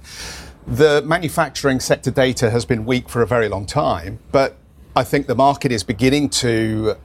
The 0.67 1.03
manufacturing 1.03 1.81
sector 1.81 2.11
data 2.11 2.51
has 2.51 2.65
been 2.65 2.85
weak 2.85 3.09
for 3.09 3.23
a 3.23 3.27
very 3.27 3.49
long 3.49 3.67
time, 3.67 4.19
but 4.33 4.57
I 4.97 5.05
think 5.05 5.27
the 5.27 5.35
market 5.35 5.71
is 5.71 5.85
beginning 5.85 6.29
to 6.31 6.97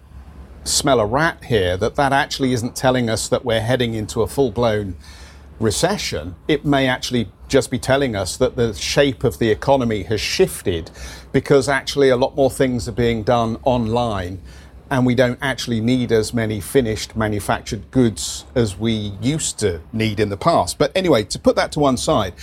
smell 0.64 1.00
a 1.00 1.06
rat 1.06 1.44
here 1.46 1.78
that 1.78 1.96
that 1.96 2.12
actually 2.12 2.52
isn't 2.54 2.76
telling 2.76 3.08
us 3.10 3.28
that 3.28 3.46
we're 3.46 3.62
heading 3.62 3.94
into 3.94 4.24
a 4.24 4.28
full 4.28 4.52
blown 4.52 4.96
recession. 5.60 6.36
It 6.48 6.66
may 6.66 6.88
actually 6.88 7.30
just 7.48 7.70
be 7.70 7.78
telling 7.78 8.16
us 8.16 8.36
that 8.38 8.56
the 8.56 8.74
shape 8.74 9.24
of 9.24 9.38
the 9.38 9.52
economy 9.52 10.04
has 10.04 10.20
shifted 10.20 10.90
because 11.32 11.70
actually 11.70 12.10
a 12.10 12.18
lot 12.18 12.36
more 12.36 12.50
things 12.50 12.90
are 12.90 12.94
being 12.94 13.22
done 13.22 13.58
online 13.64 14.42
and 14.90 15.06
we 15.06 15.16
don't 15.16 15.40
actually 15.42 15.82
need 15.82 16.12
as 16.12 16.34
many 16.34 16.60
finished 16.60 17.16
manufactured 17.16 17.90
goods 17.92 18.46
as 18.54 18.78
we 18.78 19.14
used 19.22 19.60
to 19.60 19.82
need 19.92 20.20
in 20.20 20.30
the 20.30 20.38
past. 20.38 20.78
But 20.78 20.92
anyway, 20.96 21.24
to 21.26 21.40
put 21.40 21.56
that 21.56 21.72
to 21.74 21.80
one 21.80 21.98
side, 21.98 22.34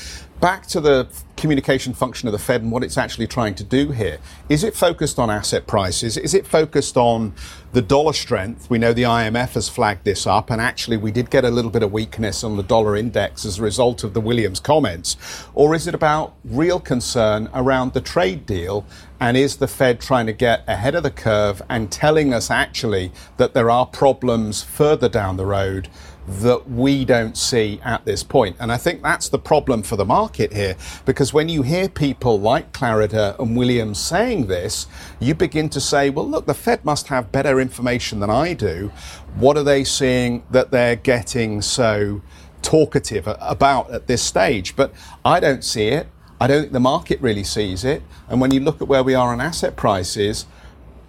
back 0.43 0.67
to 0.67 0.81
the 0.81 1.07
communication 1.37 1.95
function 1.95 2.27
of 2.27 2.33
the 2.33 2.39
Fed 2.39 2.63
and 2.63 2.73
what 2.73 2.83
it's 2.83 2.99
actually 2.99 3.29
trying 3.29 3.55
to 3.55 3.63
do 3.63 3.93
here. 3.93 4.19
Is 4.49 4.65
it 4.65 4.75
focused 4.75 5.21
on 5.21 5.31
asset 5.31 5.69
prices? 5.69 6.17
Is 6.17 6.35
it 6.35 6.49
focused 6.49 6.97
on 6.97 7.33
the 7.73 7.81
dollar 7.81 8.13
strength? 8.13 8.69
We 8.69 8.79
know 8.79 8.93
the 8.93 9.05
IMF 9.05 9.55
has 9.55 9.69
flagged 9.69 10.05
this 10.05 10.27
up, 10.27 10.51
and 10.51 10.61
actually, 10.61 10.97
we 10.97 11.13
did 11.13 11.31
get 11.31 11.45
a 11.45 11.51
little 11.51 11.71
bit 11.71 11.85
of 11.85 11.93
weakness 11.93 12.43
on 12.43 12.57
the 12.57 12.65
dollar 12.65 12.97
index 12.97 13.45
as 13.45 13.61
a 13.61 13.63
result 13.63 14.03
of 14.03 14.15
the 14.15 14.21
Williams 14.21 14.59
comments. 14.59 15.17
Or 15.55 15.77
is 15.77 15.87
it 15.87 15.95
about 15.95 16.35
real 16.45 16.81
concern 16.81 17.49
around 17.55 17.93
the 17.93 18.01
trade 18.01 18.45
deal? 18.45 18.85
And 19.21 19.37
is 19.37 19.59
the 19.59 19.69
Fed 19.69 20.01
trying 20.01 20.27
to 20.27 20.33
get 20.33 20.65
ahead 20.67 20.97
of 20.97 21.05
the 21.05 21.11
curve 21.13 21.63
and 21.69 21.93
telling 21.93 22.35
us 22.35 22.51
actually 22.51 23.13
that 23.37 23.55
there 23.55 23.71
are 23.71 23.87
problems 23.87 24.65
further 24.65 25.09
down 25.09 25.37
the 25.37 25.47
road? 25.47 25.89
That 26.27 26.71
we 26.71 27.05
don't 27.05 27.37
see 27.37 27.81
at 27.83 28.05
this 28.05 28.23
point. 28.23 28.57
And 28.61 28.71
I 28.71 28.77
think 28.77 29.03
that's 29.03 29.29
the 29.29 29.39
problem 29.39 29.83
for 29.83 29.97
the 29.97 30.05
market 30.05 30.53
here, 30.53 30.77
because 31.05 31.33
when 31.33 31.49
you 31.49 31.63
hear 31.63 31.89
people 31.89 32.39
like 32.39 32.73
Clarida 32.73 33.39
and 33.39 33.57
Williams 33.57 33.99
saying 33.99 34.47
this, 34.47 34.87
you 35.19 35.35
begin 35.35 35.69
to 35.71 35.81
say, 35.81 36.11
well, 36.11 36.29
look, 36.29 36.47
the 36.47 36.55
Fed 36.55 36.85
must 36.85 37.09
have 37.09 37.33
better 37.33 37.61
information 37.61 38.21
than 38.21 38.31
I 38.31 38.53
do. 38.53 38.93
What 39.35 39.57
are 39.57 39.65
they 39.65 39.83
seeing 39.83 40.45
that 40.51 40.71
they're 40.71 40.97
getting 40.97 41.61
so 41.61 42.23
talkative 42.63 43.27
about 43.41 43.91
at 43.91 44.07
this 44.07 44.23
stage? 44.23 44.77
But 44.77 44.93
I 45.25 45.41
don't 45.41 45.65
see 45.65 45.89
it. 45.89 46.07
I 46.41 46.47
don't 46.47 46.63
think 46.63 46.73
the 46.73 46.81
market 46.81 47.21
really 47.21 47.45
sees 47.45 47.85
it. 47.85 48.03
And 48.29 48.41
when 48.41 48.53
you 48.53 48.61
look 48.61 48.81
at 48.81 48.89
where 48.89 49.03
we 49.03 49.15
are 49.15 49.33
on 49.33 49.41
asset 49.41 49.77
prices, 49.77 50.47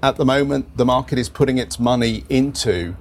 at 0.01 0.15
the 0.17 0.25
moment, 0.25 0.75
the 0.75 0.85
market 0.85 1.17
is 1.17 1.29
putting 1.29 1.57
its 1.57 1.79
money 1.79 2.23
into 2.29 2.95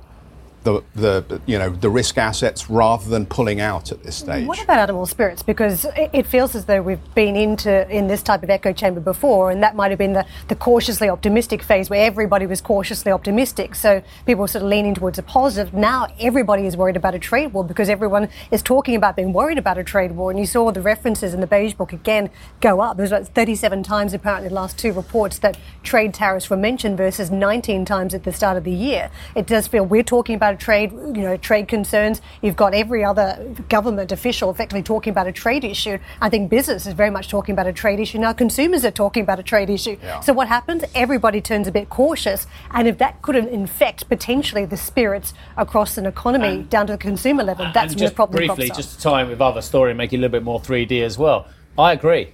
the, 0.64 0.82
the 0.94 1.40
you 1.46 1.58
know 1.58 1.70
the 1.70 1.90
risk 1.90 2.18
assets 2.18 2.70
rather 2.70 3.08
than 3.08 3.26
pulling 3.26 3.60
out 3.60 3.92
at 3.92 4.02
this 4.02 4.16
stage. 4.16 4.46
What 4.46 4.62
about 4.62 4.78
animal 4.78 5.06
spirits? 5.06 5.42
Because 5.42 5.86
it 5.96 6.26
feels 6.26 6.54
as 6.54 6.66
though 6.66 6.82
we've 6.82 7.14
been 7.14 7.36
into 7.36 7.88
in 7.90 8.06
this 8.06 8.22
type 8.22 8.42
of 8.42 8.50
echo 8.50 8.72
chamber 8.72 9.00
before, 9.00 9.50
and 9.50 9.62
that 9.62 9.74
might 9.74 9.90
have 9.90 9.98
been 9.98 10.12
the, 10.12 10.26
the 10.48 10.54
cautiously 10.54 11.08
optimistic 11.08 11.62
phase 11.62 11.90
where 11.90 12.04
everybody 12.04 12.46
was 12.46 12.60
cautiously 12.60 13.10
optimistic. 13.10 13.74
So 13.74 14.02
people 14.26 14.42
were 14.42 14.48
sort 14.48 14.62
of 14.62 14.68
leaning 14.68 14.94
towards 14.94 15.18
a 15.18 15.22
positive. 15.22 15.74
Now 15.74 16.08
everybody 16.20 16.66
is 16.66 16.76
worried 16.76 16.96
about 16.96 17.14
a 17.14 17.18
trade 17.18 17.52
war 17.52 17.64
because 17.64 17.88
everyone 17.88 18.28
is 18.50 18.62
talking 18.62 18.94
about 18.94 19.16
being 19.16 19.32
worried 19.32 19.58
about 19.58 19.78
a 19.78 19.84
trade 19.84 20.12
war. 20.12 20.30
And 20.30 20.38
you 20.38 20.46
saw 20.46 20.70
the 20.70 20.82
references 20.82 21.34
in 21.34 21.40
the 21.40 21.46
beige 21.46 21.74
book 21.74 21.92
again 21.92 22.30
go 22.60 22.80
up. 22.80 22.96
There's 22.96 23.10
like 23.10 23.32
37 23.34 23.82
times 23.82 24.14
apparently 24.14 24.48
the 24.48 24.54
last 24.54 24.78
two 24.78 24.92
reports 24.92 25.38
that 25.40 25.58
trade 25.82 26.14
tariffs 26.14 26.48
were 26.48 26.56
mentioned 26.56 26.96
versus 26.96 27.30
19 27.30 27.84
times 27.84 28.14
at 28.14 28.24
the 28.24 28.32
start 28.32 28.56
of 28.56 28.64
the 28.64 28.72
year. 28.72 29.10
It 29.34 29.46
does 29.46 29.66
feel 29.66 29.84
we're 29.84 30.02
talking 30.02 30.36
about 30.36 30.51
about 30.52 30.60
trade, 30.60 30.92
you 30.92 31.22
know, 31.22 31.36
trade 31.36 31.68
concerns. 31.68 32.20
You've 32.40 32.56
got 32.56 32.74
every 32.74 33.04
other 33.04 33.54
government 33.68 34.12
official 34.12 34.50
effectively 34.50 34.82
talking 34.82 35.10
about 35.10 35.26
a 35.26 35.32
trade 35.32 35.64
issue. 35.64 35.98
I 36.20 36.28
think 36.28 36.50
business 36.50 36.86
is 36.86 36.94
very 36.94 37.10
much 37.10 37.28
talking 37.28 37.52
about 37.52 37.66
a 37.66 37.72
trade 37.72 38.00
issue 38.00 38.18
now. 38.18 38.32
Consumers 38.32 38.84
are 38.84 38.90
talking 38.90 39.22
about 39.22 39.38
a 39.38 39.42
trade 39.42 39.70
issue. 39.70 39.96
Yeah. 40.02 40.20
So 40.20 40.32
what 40.32 40.48
happens? 40.48 40.84
Everybody 40.94 41.40
turns 41.40 41.66
a 41.66 41.72
bit 41.72 41.88
cautious, 41.88 42.46
and 42.70 42.86
if 42.86 42.98
that 42.98 43.22
could 43.22 43.36
infect 43.36 44.08
potentially 44.08 44.64
the 44.64 44.76
spirits 44.76 45.34
across 45.56 45.98
an 45.98 46.06
economy 46.06 46.48
and, 46.48 46.70
down 46.70 46.86
to 46.86 46.92
the 46.92 46.98
consumer 46.98 47.42
level, 47.42 47.68
that's 47.72 47.94
when 47.94 48.04
the 48.04 48.10
problem 48.10 48.36
briefly, 48.36 48.68
just 48.68 48.96
to 48.96 49.02
tie 49.02 49.22
in 49.22 49.28
with 49.28 49.40
other 49.40 49.62
story, 49.62 49.94
make 49.94 50.12
it 50.12 50.16
a 50.16 50.20
little 50.20 50.32
bit 50.32 50.42
more 50.42 50.60
3D 50.60 51.02
as 51.02 51.18
well. 51.18 51.46
I 51.78 51.92
agree. 51.92 52.32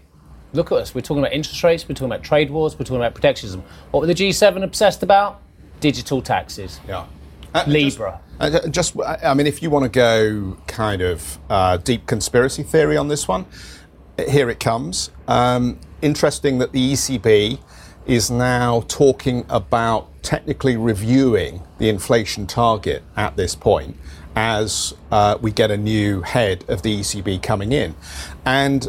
Look 0.53 0.73
at 0.73 0.79
us. 0.79 0.95
We're 0.95 1.03
talking 1.03 1.23
about 1.23 1.33
interest 1.33 1.63
rates. 1.63 1.87
We're 1.87 1.95
talking 1.95 2.07
about 2.07 2.25
trade 2.25 2.51
wars. 2.51 2.75
We're 2.79 2.85
talking 2.85 2.97
about 2.97 3.15
protectionism. 3.15 3.63
What 3.91 4.01
were 4.01 4.07
the 4.07 4.15
G7 4.15 4.65
obsessed 4.65 5.03
about? 5.03 5.43
Digital 5.81 6.23
taxes. 6.23 6.81
Yeah. 6.89 7.05
Uh, 7.67 7.71
Libra. 7.71 8.21
Just, 8.41 8.65
uh, 8.65 8.69
just, 8.69 8.97
I 9.25 9.35
mean, 9.35 9.47
if 9.47 9.63
you 9.63 9.71
want 9.71 9.85
to 9.85 9.89
go 9.89 10.57
kind 10.67 11.03
of 11.03 11.39
uh, 11.51 11.77
deep 11.79 12.07
conspiracy 12.07 12.63
theory 12.63 12.97
on 12.97 13.09
this 13.09 13.27
one, 13.27 13.47
here 14.29 14.51
it 14.51 14.61
comes. 14.61 15.11
Um, 15.27 15.79
interesting 16.03 16.59
that 16.59 16.73
the 16.73 16.93
ECB 16.93 17.59
is 18.07 18.31
now 18.31 18.85
talking 18.89 19.45
about 19.49 20.23
technically 20.23 20.77
reviewing 20.77 21.63
the 21.79 21.89
inflation 21.89 22.47
target 22.47 23.03
at 23.17 23.37
this 23.37 23.55
point 23.55 23.97
as 24.35 24.95
uh, 25.11 25.37
we 25.41 25.51
get 25.51 25.71
a 25.71 25.77
new 25.77 26.23
head 26.23 26.65
of 26.69 26.83
the 26.83 27.01
ECB 27.01 27.43
coming 27.43 27.73
in. 27.73 27.95
And 28.45 28.89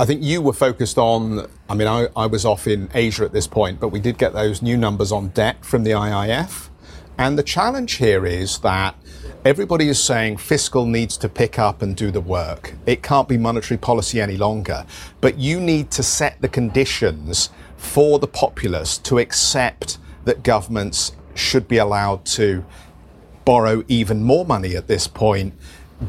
I 0.00 0.04
think 0.04 0.22
you 0.22 0.40
were 0.40 0.52
focused 0.52 0.98
on, 0.98 1.48
I 1.68 1.74
mean, 1.74 1.88
I, 1.88 2.08
I 2.14 2.26
was 2.26 2.44
off 2.44 2.66
in 2.66 2.88
Asia 2.94 3.24
at 3.24 3.32
this 3.32 3.46
point, 3.46 3.80
but 3.80 3.88
we 3.88 3.98
did 3.98 4.18
get 4.18 4.32
those 4.32 4.62
new 4.62 4.76
numbers 4.76 5.10
on 5.10 5.28
debt 5.28 5.64
from 5.64 5.84
the 5.84 5.90
IIF. 5.90 6.67
And 7.18 7.36
the 7.36 7.42
challenge 7.42 7.94
here 7.94 8.24
is 8.24 8.58
that 8.60 8.94
everybody 9.44 9.88
is 9.88 10.00
saying 10.00 10.36
fiscal 10.36 10.86
needs 10.86 11.16
to 11.16 11.28
pick 11.28 11.58
up 11.58 11.82
and 11.82 11.96
do 11.96 12.12
the 12.12 12.20
work. 12.20 12.74
It 12.86 13.02
can't 13.02 13.26
be 13.26 13.36
monetary 13.36 13.76
policy 13.76 14.20
any 14.20 14.36
longer. 14.36 14.86
But 15.20 15.36
you 15.36 15.60
need 15.60 15.90
to 15.92 16.04
set 16.04 16.40
the 16.40 16.48
conditions 16.48 17.50
for 17.76 18.20
the 18.20 18.28
populace 18.28 18.98
to 18.98 19.18
accept 19.18 19.98
that 20.26 20.44
governments 20.44 21.16
should 21.34 21.66
be 21.66 21.78
allowed 21.78 22.24
to 22.24 22.64
borrow 23.44 23.82
even 23.88 24.22
more 24.22 24.44
money 24.44 24.76
at 24.76 24.86
this 24.86 25.08
point, 25.08 25.54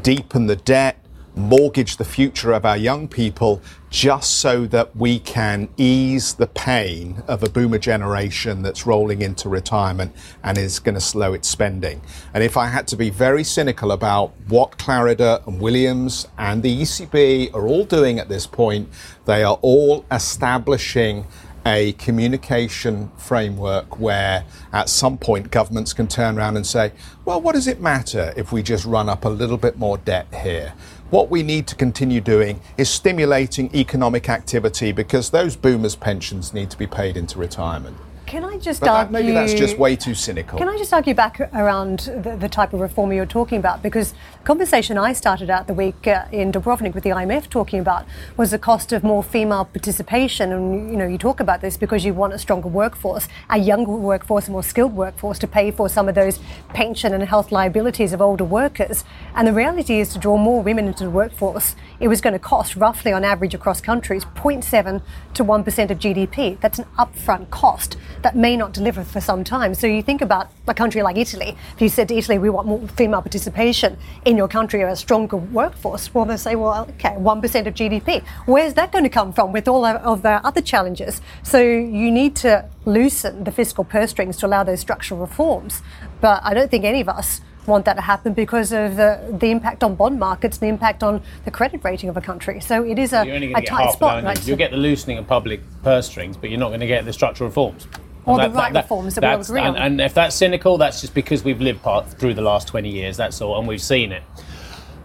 deepen 0.02 0.46
the 0.46 0.56
debt, 0.56 0.99
mortgage 1.40 1.96
the 1.96 2.04
future 2.04 2.52
of 2.52 2.64
our 2.64 2.76
young 2.76 3.08
people 3.08 3.60
just 3.90 4.38
so 4.38 4.66
that 4.66 4.94
we 4.94 5.18
can 5.18 5.68
ease 5.76 6.34
the 6.34 6.46
pain 6.46 7.22
of 7.26 7.42
a 7.42 7.48
boomer 7.48 7.78
generation 7.78 8.62
that's 8.62 8.86
rolling 8.86 9.20
into 9.22 9.48
retirement 9.48 10.14
and 10.44 10.56
is 10.56 10.78
going 10.78 10.94
to 10.94 11.00
slow 11.00 11.32
its 11.32 11.48
spending. 11.48 12.00
And 12.32 12.44
if 12.44 12.56
I 12.56 12.68
had 12.68 12.86
to 12.88 12.96
be 12.96 13.10
very 13.10 13.42
cynical 13.42 13.90
about 13.90 14.32
what 14.48 14.78
Clarida 14.78 15.44
and 15.46 15.60
Williams 15.60 16.28
and 16.38 16.62
the 16.62 16.82
ECB 16.82 17.52
are 17.54 17.66
all 17.66 17.84
doing 17.84 18.18
at 18.18 18.28
this 18.28 18.46
point, 18.46 18.88
they 19.24 19.42
are 19.42 19.58
all 19.60 20.04
establishing 20.12 21.26
a 21.66 21.92
communication 21.92 23.10
framework 23.16 23.98
where 23.98 24.44
at 24.72 24.88
some 24.88 25.18
point 25.18 25.50
governments 25.50 25.92
can 25.92 26.06
turn 26.06 26.38
around 26.38 26.56
and 26.56 26.66
say, 26.66 26.92
well, 27.24 27.40
what 27.40 27.54
does 27.54 27.66
it 27.66 27.80
matter 27.80 28.32
if 28.36 28.50
we 28.50 28.62
just 28.62 28.84
run 28.84 29.08
up 29.08 29.24
a 29.24 29.28
little 29.28 29.58
bit 29.58 29.76
more 29.76 29.98
debt 29.98 30.26
here? 30.42 30.72
What 31.10 31.28
we 31.28 31.42
need 31.42 31.66
to 31.66 31.74
continue 31.74 32.20
doing 32.20 32.60
is 32.78 32.88
stimulating 32.88 33.74
economic 33.74 34.28
activity 34.28 34.92
because 34.92 35.30
those 35.30 35.56
boomers' 35.56 35.96
pensions 35.96 36.54
need 36.54 36.70
to 36.70 36.78
be 36.78 36.86
paid 36.86 37.16
into 37.16 37.36
retirement. 37.36 37.96
Can 38.30 38.44
I 38.44 38.58
just 38.58 38.78
but 38.78 38.88
argue? 38.90 39.12
That, 39.12 39.22
maybe 39.24 39.32
that's 39.32 39.54
just 39.54 39.76
way 39.76 39.96
too 39.96 40.14
cynical. 40.14 40.56
Can 40.56 40.68
I 40.68 40.78
just 40.78 40.92
argue 40.92 41.14
back 41.14 41.40
around 41.52 41.98
the, 42.22 42.36
the 42.36 42.48
type 42.48 42.72
of 42.72 42.78
reform 42.78 43.12
you're 43.12 43.26
talking 43.26 43.58
about? 43.58 43.82
Because 43.82 44.12
the 44.12 44.44
conversation 44.44 44.96
I 44.96 45.14
started 45.14 45.50
out 45.50 45.66
the 45.66 45.74
week 45.74 46.06
uh, 46.06 46.26
in 46.30 46.52
Dubrovnik 46.52 46.94
with 46.94 47.02
the 47.02 47.10
IMF 47.10 47.50
talking 47.50 47.80
about 47.80 48.06
was 48.36 48.52
the 48.52 48.58
cost 48.58 48.92
of 48.92 49.02
more 49.02 49.24
female 49.24 49.64
participation. 49.64 50.52
And 50.52 50.92
you 50.92 50.96
know, 50.96 51.08
you 51.08 51.18
talk 51.18 51.40
about 51.40 51.60
this 51.60 51.76
because 51.76 52.04
you 52.04 52.14
want 52.14 52.32
a 52.32 52.38
stronger 52.38 52.68
workforce, 52.68 53.26
a 53.48 53.58
younger 53.58 53.90
workforce, 53.90 54.46
a 54.46 54.52
more 54.52 54.62
skilled 54.62 54.94
workforce 54.94 55.40
to 55.40 55.48
pay 55.48 55.72
for 55.72 55.88
some 55.88 56.08
of 56.08 56.14
those 56.14 56.38
pension 56.68 57.12
and 57.12 57.24
health 57.24 57.50
liabilities 57.50 58.12
of 58.12 58.20
older 58.20 58.44
workers. 58.44 59.02
And 59.34 59.48
the 59.48 59.52
reality 59.52 59.98
is 59.98 60.12
to 60.12 60.20
draw 60.20 60.36
more 60.36 60.62
women 60.62 60.86
into 60.86 61.02
the 61.02 61.10
workforce, 61.10 61.74
it 61.98 62.06
was 62.06 62.20
going 62.20 62.34
to 62.34 62.38
cost 62.38 62.76
roughly 62.76 63.10
on 63.10 63.24
average 63.24 63.54
across 63.54 63.80
countries 63.80 64.24
0.7 64.24 65.02
to 65.34 65.44
1% 65.44 65.90
of 65.90 65.98
GDP. 65.98 66.60
That's 66.60 66.78
an 66.78 66.86
upfront 66.96 67.50
cost 67.50 67.96
that 68.22 68.36
may 68.36 68.56
not 68.56 68.72
deliver 68.72 69.04
for 69.04 69.20
some 69.20 69.44
time. 69.44 69.74
So 69.74 69.86
you 69.86 70.02
think 70.02 70.20
about 70.20 70.50
a 70.66 70.74
country 70.74 71.02
like 71.02 71.16
Italy. 71.16 71.56
If 71.74 71.80
you 71.80 71.88
said 71.88 72.08
to 72.08 72.14
Italy, 72.14 72.38
we 72.38 72.50
want 72.50 72.66
more 72.66 72.86
female 72.88 73.22
participation 73.22 73.96
in 74.24 74.36
your 74.36 74.48
country 74.48 74.82
or 74.82 74.88
a 74.88 74.96
stronger 74.96 75.36
workforce, 75.36 76.12
well, 76.14 76.24
they 76.24 76.36
say, 76.36 76.54
well, 76.54 76.86
okay, 76.90 77.10
1% 77.10 77.66
of 77.66 77.74
GDP. 77.74 78.22
Where's 78.46 78.74
that 78.74 78.92
going 78.92 79.04
to 79.04 79.10
come 79.10 79.32
from 79.32 79.52
with 79.52 79.68
all 79.68 79.84
of 79.84 80.22
the 80.22 80.44
other 80.46 80.60
challenges? 80.60 81.20
So 81.42 81.60
you 81.60 82.10
need 82.10 82.36
to 82.36 82.68
loosen 82.84 83.44
the 83.44 83.52
fiscal 83.52 83.84
purse 83.84 84.10
strings 84.10 84.36
to 84.38 84.46
allow 84.46 84.64
those 84.64 84.80
structural 84.80 85.20
reforms. 85.20 85.82
But 86.20 86.40
I 86.44 86.54
don't 86.54 86.70
think 86.70 86.84
any 86.84 87.00
of 87.00 87.08
us 87.08 87.40
want 87.66 87.84
that 87.84 87.94
to 87.94 88.00
happen 88.00 88.32
because 88.32 88.72
of 88.72 88.96
the, 88.96 89.36
the 89.38 89.50
impact 89.50 89.84
on 89.84 89.94
bond 89.94 90.18
markets 90.18 90.58
and 90.58 90.66
the 90.66 90.68
impact 90.68 91.02
on 91.02 91.22
the 91.44 91.50
credit 91.50 91.82
rating 91.84 92.08
of 92.08 92.16
a 92.16 92.20
country. 92.20 92.60
So 92.60 92.84
it 92.84 92.98
is 92.98 93.12
a, 93.12 93.22
a 93.22 93.62
tight 93.62 93.92
spot. 93.92 94.24
Right? 94.24 94.46
You'll 94.46 94.56
get 94.56 94.70
the 94.70 94.76
loosening 94.76 95.18
of 95.18 95.26
public 95.26 95.60
purse 95.82 96.06
strings, 96.06 96.36
but 96.36 96.50
you're 96.50 96.58
not 96.58 96.68
going 96.68 96.80
to 96.80 96.86
get 96.86 97.04
the 97.04 97.12
structural 97.12 97.48
reforms. 97.48 97.86
Or 98.26 98.38
that, 98.38 98.52
the 98.52 98.58
right 98.58 98.72
that, 98.72 98.84
reforms 98.84 99.14
that, 99.14 99.22
we 99.22 99.28
all 99.28 99.40
agree 99.40 99.60
and, 99.60 99.76
on. 99.76 99.82
And 99.82 100.00
if 100.00 100.14
that's 100.14 100.36
cynical, 100.36 100.78
that's 100.78 101.00
just 101.00 101.14
because 101.14 101.42
we've 101.42 101.60
lived 101.60 101.82
part, 101.82 102.08
through 102.08 102.34
the 102.34 102.42
last 102.42 102.68
20 102.68 102.90
years, 102.90 103.16
that's 103.16 103.40
all, 103.40 103.58
and 103.58 103.66
we've 103.66 103.80
seen 103.80 104.12
it. 104.12 104.22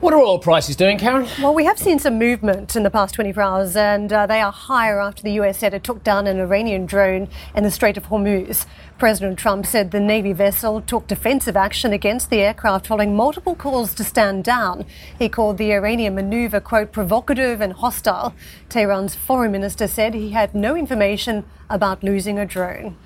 What 0.02 0.14
are 0.14 0.20
oil 0.20 0.40
prices 0.40 0.75
doing, 0.75 0.98
Karen? 0.98 1.25
Well, 1.42 1.54
we 1.54 1.64
have 1.64 1.80
seen 1.80 2.00
some 2.00 2.20
movement 2.20 2.75
in 2.75 2.84
the 2.84 2.90
past 2.90 3.16
24 3.16 3.42
hours, 3.42 3.75
and 3.78 4.12
uh, 4.12 4.28
they 4.28 4.42
are 4.42 4.52
higher 4.52 5.00
after 5.00 5.24
the 5.24 5.32
US 5.40 5.60
said 5.60 5.74
it 5.74 5.86
took 5.86 6.04
down 6.04 6.28
an 6.28 6.38
Iranian 6.38 6.86
drone 6.86 7.30
in 7.56 7.64
the 7.64 7.72
Strait 7.72 7.96
of 7.96 8.08
Hormuz. 8.08 8.66
President 8.98 9.40
Trump 9.40 9.66
said 9.66 9.92
the 9.92 10.02
Navy 10.02 10.34
vessel 10.34 10.82
took 10.82 11.08
defensive 11.08 11.56
action 11.56 11.94
against 11.94 12.30
the 12.30 12.42
aircraft 12.42 12.88
following 12.88 13.16
multiple 13.16 13.56
calls 13.56 13.94
to 13.96 14.04
stand 14.04 14.44
down. 14.44 14.86
He 15.18 15.30
called 15.30 15.58
the 15.58 15.72
Iranian 15.72 16.16
maneuver, 16.16 16.60
quote, 16.60 16.92
provocative 16.92 17.62
and 17.62 17.72
hostile. 17.72 18.36
Tehran's 18.68 19.16
foreign 19.16 19.54
minister 19.54 19.88
said 19.88 20.14
he 20.14 20.32
had 20.32 20.54
no 20.54 20.75
information 20.75 21.46
about 21.70 22.04
losing 22.04 22.38
a 22.38 22.46
drone. 22.46 22.98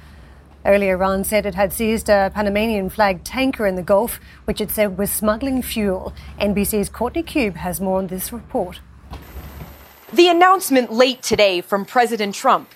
Earlier, 0.66 0.96
Iran 0.96 1.24
said 1.24 1.46
it 1.46 1.56
had 1.56 1.72
seized 1.72 2.10
a 2.10 2.32
Panamanian 2.34 2.90
flagged 2.90 3.26
tanker 3.26 3.66
in 3.66 3.76
the 3.76 3.82
Gulf, 3.82 4.20
which 4.46 4.60
it 4.60 4.72
said 4.72 4.98
was 4.98 5.10
smuggling 5.10 5.62
fuel. 5.62 6.14
NBC's 6.40 6.90
Courtney 6.90 7.24
Kube 7.24 7.56
has 7.56 7.80
more 7.80 8.00
on 8.00 8.08
this 8.08 8.34
report. 8.34 8.82
The 10.12 10.28
announcement 10.28 10.92
late 10.92 11.22
today 11.22 11.62
from 11.62 11.86
President 11.86 12.36
Trump. 12.36 12.70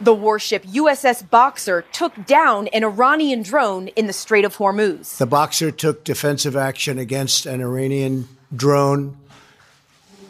The 0.00 0.14
warship 0.14 0.64
USS 0.64 1.28
Boxer 1.28 1.84
took 1.92 2.26
down 2.26 2.68
an 2.68 2.84
Iranian 2.84 3.42
drone 3.42 3.88
in 3.88 4.06
the 4.06 4.12
Strait 4.12 4.44
of 4.44 4.56
Hormuz. 4.56 5.18
The 5.18 5.26
Boxer 5.26 5.70
took 5.70 6.04
defensive 6.04 6.56
action 6.56 6.98
against 6.98 7.44
an 7.44 7.60
Iranian 7.60 8.28
drone, 8.54 9.16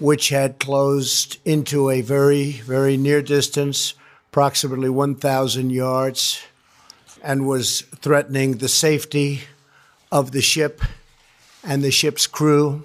which 0.01 0.29
had 0.31 0.59
closed 0.59 1.39
into 1.45 1.91
a 1.91 2.01
very, 2.01 2.53
very 2.53 2.97
near 2.97 3.23
distance, 3.23 3.95
approximately 4.31 4.89
1,000 4.89 5.71
yards 5.71 6.43
and 7.27 7.45
was 7.45 7.81
threatening 7.97 8.59
the 8.59 8.69
safety 8.69 9.41
of 10.13 10.31
the 10.31 10.41
ship 10.41 10.81
and 11.65 11.83
the 11.83 11.91
ship's 11.91 12.29
crew. 12.29 12.85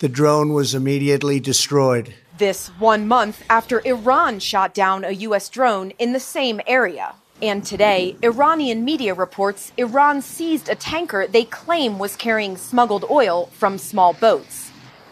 The 0.00 0.08
drone 0.08 0.52
was 0.52 0.74
immediately 0.74 1.38
destroyed. 1.38 2.14
This 2.36 2.66
one 2.80 3.06
month 3.06 3.44
after 3.48 3.80
Iran 3.84 4.40
shot 4.40 4.74
down 4.74 5.04
a 5.04 5.12
U.S. 5.28 5.48
drone 5.48 5.92
in 6.00 6.12
the 6.12 6.18
same 6.18 6.60
area. 6.66 7.14
And 7.40 7.64
today, 7.64 8.16
Iranian 8.24 8.84
media 8.84 9.14
reports 9.14 9.70
Iran 9.76 10.20
seized 10.20 10.68
a 10.68 10.74
tanker 10.74 11.28
they 11.28 11.44
claim 11.44 11.98
was 12.00 12.16
carrying 12.16 12.56
smuggled 12.56 13.04
oil 13.08 13.46
from 13.52 13.78
small 13.78 14.14
boats. 14.14 14.69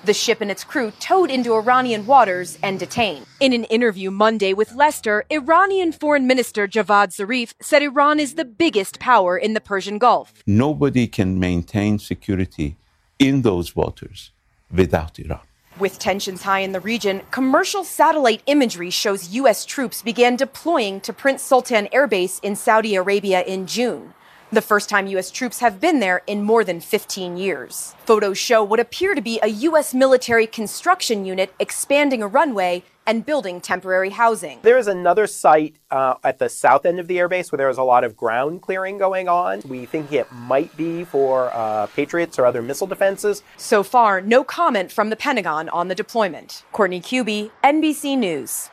The 0.09 0.15
ship 0.15 0.41
and 0.41 0.51
its 0.51 0.65
crew 0.65 0.91
towed 0.99 1.31
into 1.31 1.55
Iranian 1.55 2.07
waters 2.07 2.59
and 2.63 2.81
detained. 2.81 3.27
In 3.41 3.53
an 3.53 3.65
interview 3.65 4.11
Monday 4.11 4.55
with 4.55 4.75
Lester, 4.75 5.27
Iranian 5.31 5.93
Foreign 5.93 6.27
Minister 6.27 6.67
Javad 6.67 7.09
Zarif 7.15 7.53
said 7.61 7.83
Iran 7.83 8.19
is 8.19 8.35
the 8.35 8.47
biggest 8.47 8.99
power 8.99 9.37
in 9.37 9.53
the 9.53 9.61
Persian 9.61 9.99
Gulf. 9.99 10.33
Nobody 10.47 11.07
can 11.07 11.39
maintain 11.39 11.99
security 11.99 12.77
in 13.19 13.43
those 13.43 13.77
waters 13.77 14.33
without 14.75 15.19
Iran. 15.19 15.41
With 15.79 15.99
tensions 15.99 16.43
high 16.43 16.61
in 16.61 16.73
the 16.73 16.81
region, 16.81 17.21
commercial 17.31 17.85
satellite 17.85 18.43
imagery 18.47 18.91
shows 18.91 19.29
U.S. 19.41 19.67
troops 19.67 20.01
began 20.01 20.37
deploying 20.37 21.01
to 21.03 21.13
Prince 21.13 21.43
Sultan 21.43 21.87
Air 21.93 22.07
Base 22.07 22.41
in 22.41 22.57
Saudi 22.57 22.97
Arabia 22.97 23.43
in 23.43 23.67
June 23.67 24.15
the 24.51 24.63
first 24.63 24.89
time 24.89 25.07
U.S. 25.09 25.31
troops 25.31 25.61
have 25.61 25.81
been 25.81 26.01
there 26.01 26.23
in 26.27 26.43
more 26.43 26.65
than 26.65 26.81
15 26.81 27.37
years. 27.37 27.95
Photos 28.05 28.39
show 28.39 28.63
what 28.63 28.81
appear 28.81 29.15
to 29.15 29.21
be 29.21 29.39
a 29.43 29.49
U.S. 29.49 29.93
military 29.93 30.47
construction 30.47 31.25
unit 31.25 31.55
expanding 31.59 32.23
a 32.23 32.29
runway 32.29 32.83
and 33.07 33.25
building 33.25 33.61
temporary 33.61 34.11
housing. 34.11 34.59
There 34.63 34.77
is 34.77 34.87
another 34.87 35.27
site 35.27 35.77
uh, 35.91 36.15
at 36.23 36.39
the 36.39 36.49
south 36.49 36.85
end 36.85 37.01
of 37.01 37.09
the 37.09 37.17
airbase 37.17 37.51
where 37.51 37.57
there 37.57 37.71
is 37.71 37.79
a 37.79 37.83
lot 37.83 38.05
of 38.05 38.17
ground 38.17 38.61
clearing 38.61 38.99
going 38.99 39.29
on. 39.29 39.63
We 39.67 39.87
think 39.87 40.13
it 40.13 40.31
might 40.31 40.77
be 40.77 41.05
for 41.05 41.51
uh, 41.55 41.87
Patriots 41.87 42.39
or 42.39 42.45
other 42.45 42.61
missile 42.61 42.87
defenses. 42.87 43.43
So 43.57 43.83
far, 43.83 44.21
no 44.21 44.45
comment 44.45 44.93
from 44.93 45.09
the 45.09 45.17
Pentagon 45.17 45.71
on 45.71 45.89
the 45.89 45.95
deployment. 45.95 46.65
Courtney 46.73 47.01
Kube, 47.01 47.51
NBC 47.65 48.19
News. 48.19 48.71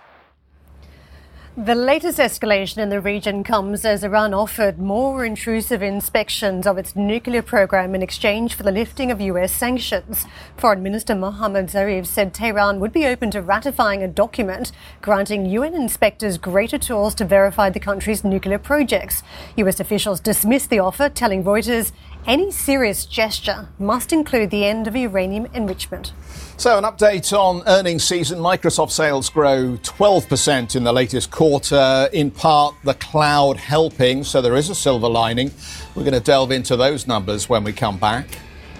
The 1.57 1.73
latest 1.73 2.19
escalation 2.19 2.79
in 2.79 2.89
the 2.89 2.99
region 2.99 3.41
comes 3.41 3.85
as 3.85 4.03
Iran 4.03 4.33
offered 4.33 4.77
more 4.77 5.23
intrusive 5.23 5.81
inspections 5.81 6.67
of 6.67 6.77
its 6.77 6.97
nuclear 6.97 7.41
program 7.41 7.95
in 7.95 8.01
exchange 8.01 8.55
for 8.55 8.63
the 8.63 8.73
lifting 8.73 9.09
of 9.09 9.21
US 9.21 9.53
sanctions. 9.53 10.25
Foreign 10.57 10.83
Minister 10.83 11.15
Mohammad 11.15 11.67
Zarif 11.67 12.07
said 12.07 12.33
Tehran 12.33 12.81
would 12.81 12.91
be 12.91 13.05
open 13.05 13.31
to 13.31 13.41
ratifying 13.41 14.03
a 14.03 14.07
document 14.09 14.73
granting 15.01 15.45
UN 15.45 15.75
inspectors 15.75 16.37
greater 16.37 16.77
tools 16.77 17.15
to 17.15 17.23
verify 17.23 17.69
the 17.69 17.79
country's 17.79 18.25
nuclear 18.25 18.59
projects. 18.59 19.23
US 19.55 19.79
officials 19.79 20.19
dismissed 20.19 20.69
the 20.69 20.79
offer, 20.79 21.07
telling 21.07 21.45
Reuters 21.45 21.93
any 22.27 22.51
serious 22.51 23.05
gesture 23.05 23.67
must 23.79 24.11
include 24.11 24.49
the 24.49 24.65
end 24.65 24.87
of 24.87 24.95
uranium 24.95 25.47
enrichment. 25.53 26.11
So, 26.57 26.77
an 26.77 26.83
update 26.85 27.33
on 27.33 27.63
earnings 27.67 28.03
season. 28.03 28.39
Microsoft 28.39 28.91
sales 28.91 29.29
grow 29.29 29.77
12% 29.83 30.75
in 30.75 30.83
the 30.83 30.93
latest 30.93 31.29
quarter, 31.29 32.09
in 32.13 32.31
part 32.31 32.75
the 32.83 32.93
cloud 32.95 33.57
helping, 33.57 34.23
so 34.23 34.41
there 34.41 34.55
is 34.55 34.69
a 34.69 34.75
silver 34.75 35.09
lining. 35.09 35.51
We're 35.95 36.03
going 36.03 36.13
to 36.13 36.19
delve 36.19 36.51
into 36.51 36.75
those 36.77 37.07
numbers 37.07 37.49
when 37.49 37.63
we 37.63 37.73
come 37.73 37.97
back. 37.97 38.27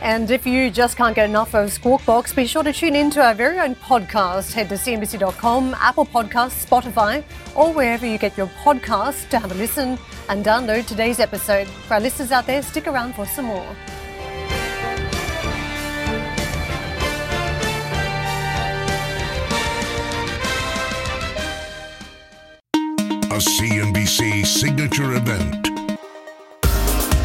And 0.02 0.30
if 0.30 0.46
you 0.46 0.70
just 0.70 0.98
can't 0.98 1.16
get 1.16 1.30
enough 1.30 1.56
of 1.56 1.72
Squawk 1.72 2.06
Box, 2.06 2.34
be 2.34 2.46
sure 2.46 2.64
to 2.64 2.72
tune 2.72 2.96
in 2.96 3.10
to 3.12 3.24
our 3.24 3.34
very 3.34 3.60
own 3.60 3.76
podcast. 3.76 4.54
Head 4.54 4.70
to 4.70 4.76
CNBC.com, 4.76 5.76
Apple 5.80 6.06
Podcasts, 6.06 6.66
Spotify, 6.66 7.24
or 7.56 7.74
wherever 7.74 8.06
you 8.06 8.18
get 8.18 8.38
your 8.38 8.48
podcasts 8.64 9.28
to 9.30 9.40
have 9.40 9.52
a 9.52 9.56
listen 9.56 9.98
and 10.30 10.46
download 10.46 10.86
today's 10.86 11.20
episode. 11.20 11.68
For 11.68 11.96
our 11.96 12.00
listeners 12.00 12.32
out 12.32 12.46
there, 12.46 12.62
stick 12.62 12.88
around 12.88 13.16
for 13.16 13.26
some 13.26 13.46
more. 13.46 13.76
a 23.36 23.38
CNBC 23.38 24.46
signature 24.46 25.12
event. 25.16 25.65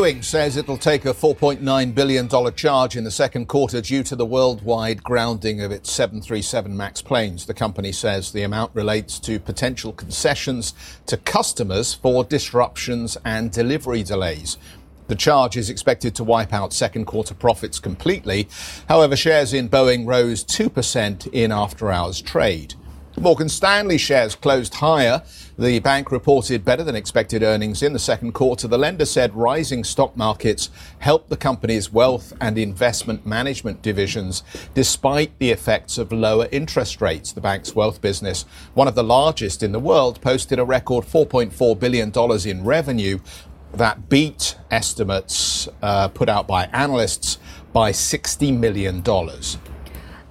Boeing 0.00 0.24
says 0.24 0.56
it'll 0.56 0.78
take 0.78 1.04
a 1.04 1.12
$4.9 1.12 1.94
billion 1.94 2.54
charge 2.54 2.96
in 2.96 3.04
the 3.04 3.10
second 3.10 3.48
quarter 3.48 3.82
due 3.82 4.02
to 4.04 4.16
the 4.16 4.24
worldwide 4.24 5.02
grounding 5.02 5.60
of 5.60 5.70
its 5.70 5.92
737 5.92 6.74
MAX 6.74 7.02
planes. 7.02 7.44
The 7.44 7.52
company 7.52 7.92
says 7.92 8.32
the 8.32 8.42
amount 8.42 8.74
relates 8.74 9.18
to 9.18 9.38
potential 9.38 9.92
concessions 9.92 10.72
to 11.04 11.18
customers 11.18 11.92
for 11.92 12.24
disruptions 12.24 13.18
and 13.26 13.52
delivery 13.52 14.02
delays. 14.02 14.56
The 15.08 15.16
charge 15.16 15.58
is 15.58 15.68
expected 15.68 16.14
to 16.14 16.24
wipe 16.24 16.54
out 16.54 16.72
second 16.72 17.04
quarter 17.04 17.34
profits 17.34 17.78
completely. 17.78 18.48
However, 18.88 19.16
shares 19.16 19.52
in 19.52 19.68
Boeing 19.68 20.06
rose 20.06 20.42
2% 20.46 21.30
in 21.30 21.52
after 21.52 21.92
hours 21.92 22.22
trade. 22.22 22.72
Morgan 23.18 23.50
Stanley 23.50 23.98
shares 23.98 24.34
closed 24.34 24.76
higher. 24.76 25.22
The 25.60 25.78
bank 25.78 26.10
reported 26.10 26.64
better 26.64 26.82
than 26.82 26.96
expected 26.96 27.42
earnings 27.42 27.82
in 27.82 27.92
the 27.92 27.98
second 27.98 28.32
quarter. 28.32 28.66
The 28.66 28.78
lender 28.78 29.04
said 29.04 29.34
rising 29.34 29.84
stock 29.84 30.16
markets 30.16 30.70
helped 31.00 31.28
the 31.28 31.36
company's 31.36 31.92
wealth 31.92 32.32
and 32.40 32.56
investment 32.56 33.26
management 33.26 33.82
divisions 33.82 34.42
despite 34.72 35.38
the 35.38 35.50
effects 35.50 35.98
of 35.98 36.12
lower 36.12 36.48
interest 36.50 37.02
rates. 37.02 37.32
The 37.32 37.42
bank's 37.42 37.74
wealth 37.74 38.00
business, 38.00 38.46
one 38.72 38.88
of 38.88 38.94
the 38.94 39.04
largest 39.04 39.62
in 39.62 39.72
the 39.72 39.78
world, 39.78 40.22
posted 40.22 40.58
a 40.58 40.64
record 40.64 41.04
$4.4 41.04 41.78
billion 41.78 42.10
in 42.48 42.64
revenue 42.64 43.18
that 43.74 44.08
beat 44.08 44.56
estimates 44.70 45.68
uh, 45.82 46.08
put 46.08 46.30
out 46.30 46.48
by 46.48 46.70
analysts 46.72 47.36
by 47.74 47.92
$60 47.92 48.58
million. 48.58 49.02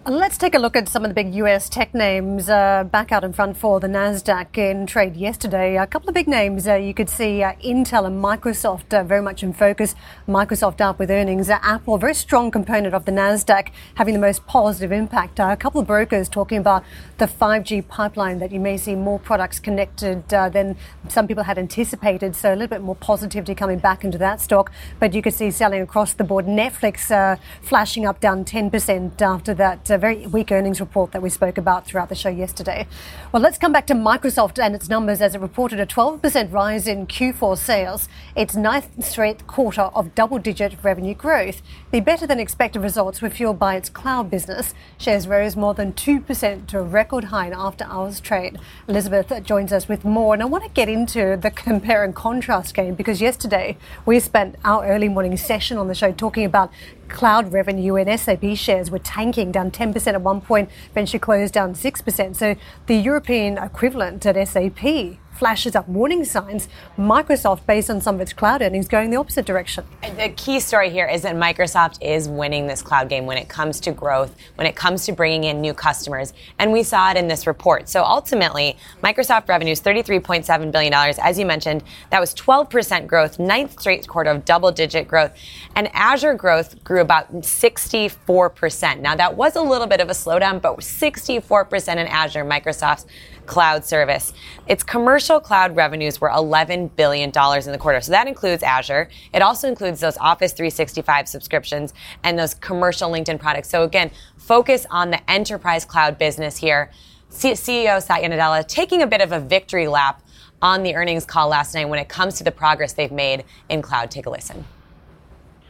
Let's 0.05 0.37
take 0.37 0.55
a 0.55 0.59
look 0.59 0.77
at 0.77 0.87
some 0.87 1.03
of 1.03 1.09
the 1.09 1.13
big 1.13 1.35
US 1.35 1.67
tech 1.67 1.93
names 1.93 2.49
uh, 2.49 2.85
back 2.85 3.11
out 3.11 3.25
in 3.25 3.33
front 3.33 3.57
for 3.57 3.81
the 3.81 3.87
NASDAQ 3.87 4.57
in 4.57 4.87
trade 4.87 5.17
yesterday. 5.17 5.75
A 5.75 5.85
couple 5.85 6.07
of 6.07 6.15
big 6.15 6.27
names 6.27 6.69
uh, 6.69 6.75
you 6.75 6.93
could 6.93 7.09
see 7.09 7.43
uh, 7.43 7.51
Intel 7.63 8.07
and 8.07 8.23
Microsoft 8.23 8.97
uh, 8.97 9.03
very 9.03 9.21
much 9.21 9.43
in 9.43 9.51
focus. 9.51 9.95
Microsoft 10.25 10.79
up 10.79 10.99
with 10.99 11.11
earnings. 11.11 11.49
Uh, 11.49 11.59
Apple, 11.61 11.97
very 11.97 12.13
strong 12.13 12.49
component 12.49 12.95
of 12.95 13.03
the 13.03 13.11
NASDAQ, 13.11 13.71
having 13.95 14.13
the 14.13 14.19
most 14.21 14.47
positive 14.47 14.93
impact. 14.93 15.37
Uh, 15.37 15.49
a 15.51 15.57
couple 15.57 15.81
of 15.81 15.85
brokers 15.85 16.29
talking 16.29 16.57
about 16.57 16.85
the 17.17 17.25
5G 17.25 17.85
pipeline 17.89 18.39
that 18.39 18.53
you 18.53 18.59
may 18.59 18.77
see 18.77 18.95
more 18.95 19.19
products 19.19 19.59
connected 19.59 20.27
than 20.29 20.77
some 21.09 21.27
people 21.27 21.43
had 21.43 21.57
anticipated. 21.57 22.37
So 22.37 22.53
a 22.53 22.55
little 22.55 22.67
bit 22.67 22.81
more 22.81 22.95
positivity 22.95 23.53
coming 23.53 23.79
back 23.79 24.05
into 24.05 24.17
that 24.19 24.39
stock. 24.39 24.71
But 24.97 25.13
you 25.13 25.21
could 25.21 25.33
see 25.33 25.51
selling 25.51 25.81
across 25.81 26.13
the 26.13 26.23
board. 26.23 26.45
Netflix 26.45 27.37
flashing 27.61 28.05
up 28.05 28.21
down 28.21 28.45
10% 28.45 29.21
after 29.21 29.53
that 29.55 29.88
very 29.97 30.27
weak 30.27 30.51
earnings 30.51 30.79
report 30.79 31.11
that 31.11 31.21
we 31.21 31.29
spoke 31.29 31.57
about 31.57 31.85
throughout 31.85 32.09
the 32.09 32.15
show 32.15 32.29
yesterday. 32.29 32.87
Well, 33.31 33.41
let's 33.41 33.57
come 33.57 33.71
back 33.71 33.87
to 33.87 33.93
Microsoft 33.93 34.61
and 34.61 34.75
its 34.75 34.89
numbers 34.89 35.21
as 35.21 35.35
it 35.35 35.41
reported 35.41 35.79
a 35.79 35.85
12% 35.85 36.51
rise 36.51 36.87
in 36.87 37.07
Q4 37.07 37.57
sales, 37.57 38.07
its 38.35 38.55
ninth 38.55 39.03
straight 39.03 39.47
quarter 39.47 39.83
of 39.93 40.15
double 40.15 40.39
digit 40.39 40.77
revenue 40.83 41.13
growth. 41.13 41.61
The 41.91 41.99
better 41.99 42.27
than 42.27 42.39
expected 42.39 42.81
results 42.81 43.21
were 43.21 43.29
fueled 43.29 43.59
by 43.59 43.75
its 43.75 43.89
cloud 43.89 44.29
business. 44.29 44.73
Shares 44.97 45.27
rose 45.27 45.55
more 45.55 45.73
than 45.73 45.93
2% 45.93 46.67
to 46.67 46.79
a 46.79 46.83
record 46.83 47.25
high 47.25 47.47
in 47.47 47.53
after 47.53 47.85
hours 47.85 48.19
trade. 48.19 48.59
Elizabeth 48.87 49.43
joins 49.43 49.73
us 49.73 49.87
with 49.87 50.05
more, 50.05 50.33
and 50.33 50.43
I 50.43 50.45
want 50.45 50.63
to 50.63 50.69
get 50.69 50.89
into 50.89 51.37
the 51.37 51.51
compare 51.51 52.03
and 52.03 52.15
contrast 52.15 52.73
game 52.73 52.95
because 52.95 53.21
yesterday 53.21 53.77
we 54.05 54.19
spent 54.19 54.55
our 54.63 54.85
early 54.85 55.09
morning 55.09 55.35
session 55.37 55.77
on 55.77 55.87
the 55.87 55.95
show 55.95 56.11
talking 56.11 56.45
about 56.45 56.71
cloud 57.09 57.51
revenue 57.51 57.95
and 57.95 58.19
SAP 58.19 58.55
shares 58.55 58.89
were 58.91 58.99
tanking 58.99 59.51
down 59.51 59.71
10% 59.71 60.07
at 60.07 60.21
one 60.21 60.41
point, 60.41 60.69
eventually 60.91 61.19
closed 61.19 61.53
down 61.53 61.73
6%. 61.73 62.35
So 62.35 62.55
the 62.87 62.95
European 62.95 63.57
equivalent 63.57 64.25
at 64.25 64.47
SAP 64.47 65.17
flashes 65.39 65.73
up 65.73 65.87
warning 65.87 66.25
signs. 66.25 66.67
Microsoft, 66.97 67.65
based 67.65 67.89
on 67.89 68.01
some 68.01 68.15
of 68.15 68.21
its 68.21 68.33
cloud 68.33 68.61
earnings, 68.61 68.89
going 68.89 69.09
the 69.09 69.15
opposite 69.15 69.45
direction. 69.45 69.85
The 70.01 70.33
key 70.35 70.59
story 70.59 70.89
here 70.89 71.07
is 71.07 71.21
that 71.21 71.35
Microsoft 71.35 71.97
is 72.01 72.27
winning 72.27 72.67
this 72.67 72.81
cloud 72.81 73.07
game 73.07 73.25
when 73.25 73.37
it 73.37 73.47
comes 73.47 73.79
to 73.81 73.91
growth, 73.93 74.35
when 74.55 74.67
it 74.67 74.75
comes 74.75 75.05
to 75.05 75.13
bringing 75.13 75.45
in 75.45 75.61
new 75.61 75.73
customers. 75.73 76.33
And 76.59 76.73
we 76.73 76.83
saw 76.83 77.11
it 77.11 77.17
in 77.17 77.29
this 77.29 77.47
report. 77.47 77.87
So 77.87 78.03
ultimately, 78.03 78.75
Microsoft 79.01 79.47
revenues 79.47 79.81
$33.7 79.81 80.71
billion. 80.73 80.93
As 80.93 81.39
you 81.39 81.45
mentioned, 81.45 81.85
that 82.09 82.19
was 82.19 82.35
12% 82.35 83.07
growth, 83.07 83.39
ninth 83.39 83.79
straight 83.79 84.05
quarter 84.09 84.31
of 84.31 84.43
double 84.43 84.73
digit 84.73 85.07
growth. 85.07 85.31
And 85.73 85.89
Azure 85.93 86.33
growth 86.33 86.83
grew 86.83 86.99
about 86.99 87.31
64%. 87.31 88.99
Now, 88.99 89.15
that 89.15 89.37
was 89.37 89.55
a 89.55 89.61
little 89.61 89.87
bit 89.87 90.01
of 90.01 90.09
a 90.09 90.13
slowdown, 90.13 90.61
but 90.61 90.79
64% 90.79 91.91
in 91.93 91.99
Azure, 92.07 92.43
Microsoft's 92.43 93.05
cloud 93.49 93.83
service. 93.83 94.31
Its 94.67 94.83
commercial 94.83 95.39
cloud 95.39 95.75
revenues 95.75 96.21
were 96.21 96.29
$11 96.29 96.95
billion 96.95 97.29
in 97.29 97.71
the 97.71 97.77
quarter. 97.79 97.99
So 97.99 98.11
that 98.11 98.27
includes 98.27 98.61
Azure. 98.61 99.09
It 99.33 99.41
also 99.41 99.67
includes 99.67 99.99
those 99.99 100.17
Office 100.17 100.53
365 100.53 101.27
subscriptions 101.27 101.95
and 102.23 102.37
those 102.37 102.53
commercial 102.53 103.09
LinkedIn 103.09 103.39
products. 103.39 103.67
So 103.67 103.83
again, 103.83 104.11
focus 104.37 104.85
on 104.91 105.09
the 105.09 105.29
enterprise 105.29 105.83
cloud 105.83 106.19
business 106.19 106.57
here. 106.57 106.91
C- 107.29 107.53
CEO 107.53 108.01
Satya 108.01 108.29
Nadella 108.29 108.67
taking 108.67 109.01
a 109.01 109.07
bit 109.07 109.19
of 109.19 109.31
a 109.31 109.39
victory 109.39 109.87
lap 109.87 110.21
on 110.61 110.83
the 110.83 110.93
earnings 110.93 111.25
call 111.25 111.47
last 111.47 111.73
night 111.73 111.89
when 111.89 111.97
it 111.97 112.07
comes 112.07 112.37
to 112.37 112.43
the 112.43 112.51
progress 112.51 112.93
they've 112.93 113.11
made 113.11 113.45
in 113.67 113.81
cloud. 113.81 114.11
Take 114.11 114.27
a 114.27 114.29
listen. 114.29 114.63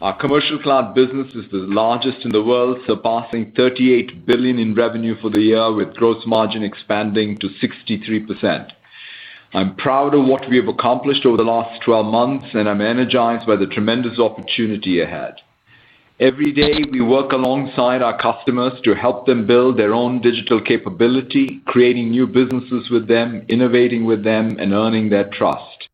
Our 0.02 0.18
commercial 0.18 0.60
cloud 0.60 0.96
business 0.96 1.36
is 1.36 1.52
the 1.52 1.58
largest 1.58 2.24
in 2.24 2.32
the 2.32 2.42
world, 2.42 2.78
surpassing 2.88 3.52
38 3.52 4.26
billion 4.26 4.58
in 4.58 4.74
revenue 4.74 5.20
for 5.20 5.30
the 5.30 5.42
year 5.42 5.74
with 5.74 5.94
gross 5.94 6.26
margin 6.26 6.64
expanding 6.64 7.38
to 7.40 7.50
63%. 7.50 8.72
I'm 9.54 9.76
proud 9.76 10.16
of 10.16 10.26
what 10.26 10.50
we 10.50 10.56
have 10.56 10.70
accomplished 10.70 11.26
over 11.26 11.36
the 11.36 11.44
last 11.44 11.84
12 11.84 12.06
months, 12.06 12.46
and 12.54 12.70
I'm 12.70 12.80
energized 12.80 13.46
by 13.46 13.58
the 13.58 13.66
tremendous 13.66 14.20
opportunity 14.20 15.02
ahead. 15.02 15.42
Every 16.18 16.54
day, 16.54 16.86
we 16.90 17.02
work 17.02 17.34
alongside 17.34 18.02
our 18.02 18.18
customers 18.18 18.80
to 18.86 18.96
help 18.96 19.26
them 19.26 19.46
build 19.46 19.78
their 19.78 19.94
own 19.94 20.22
digital 20.22 20.62
capability, 20.62 21.62
creating 21.66 22.12
new 22.12 22.26
businesses 22.26 22.90
with 22.90 23.10
them, 23.10 23.46
innovating 23.50 24.06
with 24.06 24.24
them, 24.24 24.56
and 24.60 24.72
earning 24.72 25.10
their 25.10 25.30
trust. 25.30 25.90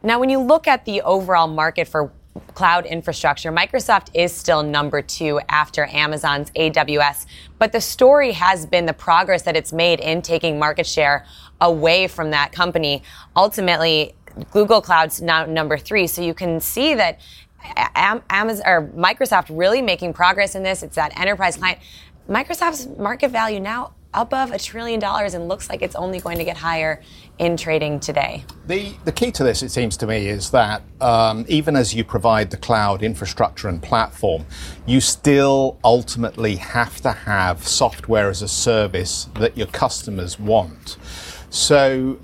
Now, 0.00 0.20
when 0.20 0.30
you 0.30 0.38
look 0.38 0.68
at 0.68 0.84
the 0.84 1.02
overall 1.02 1.48
market 1.48 1.88
for 1.88 2.12
cloud 2.54 2.86
infrastructure, 2.86 3.52
Microsoft 3.52 4.08
is 4.14 4.32
still 4.32 4.62
number 4.62 5.02
two 5.02 5.40
after 5.48 5.86
Amazon's 5.86 6.50
AWS. 6.52 7.26
But 7.58 7.72
the 7.72 7.80
story 7.80 8.32
has 8.32 8.66
been 8.66 8.86
the 8.86 8.92
progress 8.92 9.42
that 9.42 9.56
it's 9.56 9.72
made 9.72 10.00
in 10.00 10.22
taking 10.22 10.58
market 10.58 10.86
share 10.86 11.26
away 11.60 12.08
from 12.08 12.30
that 12.30 12.52
company. 12.52 13.02
Ultimately, 13.36 14.14
Google 14.50 14.80
Cloud's 14.80 15.22
now 15.22 15.46
number 15.46 15.78
three. 15.78 16.06
So 16.06 16.22
you 16.22 16.34
can 16.34 16.60
see 16.60 16.94
that 16.94 17.20
Amazon 17.94 18.66
or 18.66 18.88
Microsoft 18.88 19.46
really 19.50 19.80
making 19.80 20.12
progress 20.12 20.54
in 20.54 20.62
this. 20.62 20.82
It's 20.82 20.96
that 20.96 21.18
enterprise 21.18 21.56
client. 21.56 21.78
Microsoft's 22.28 22.86
market 22.98 23.30
value 23.30 23.60
now 23.60 23.92
above 24.14 24.52
a 24.52 24.58
trillion 24.58 25.00
dollars 25.00 25.34
and 25.34 25.48
looks 25.48 25.68
like 25.68 25.82
it's 25.82 25.94
only 25.94 26.20
going 26.20 26.38
to 26.38 26.44
get 26.44 26.56
higher 26.56 27.02
in 27.38 27.56
trading 27.56 27.98
today. 27.98 28.44
The, 28.66 28.94
the 29.04 29.12
key 29.12 29.32
to 29.32 29.44
this, 29.44 29.62
it 29.62 29.70
seems 29.70 29.96
to 29.98 30.06
me, 30.06 30.28
is 30.28 30.50
that 30.52 30.82
um, 31.00 31.44
even 31.48 31.74
as 31.76 31.94
you 31.94 32.04
provide 32.04 32.50
the 32.50 32.56
cloud 32.56 33.02
infrastructure 33.02 33.68
and 33.68 33.82
platform, 33.82 34.46
you 34.86 35.00
still 35.00 35.78
ultimately 35.82 36.56
have 36.56 37.00
to 37.00 37.12
have 37.12 37.66
software 37.66 38.30
as 38.30 38.42
a 38.42 38.48
service 38.48 39.28
that 39.38 39.56
your 39.56 39.66
customers 39.66 40.38
want. 40.38 40.96
So 41.50 42.18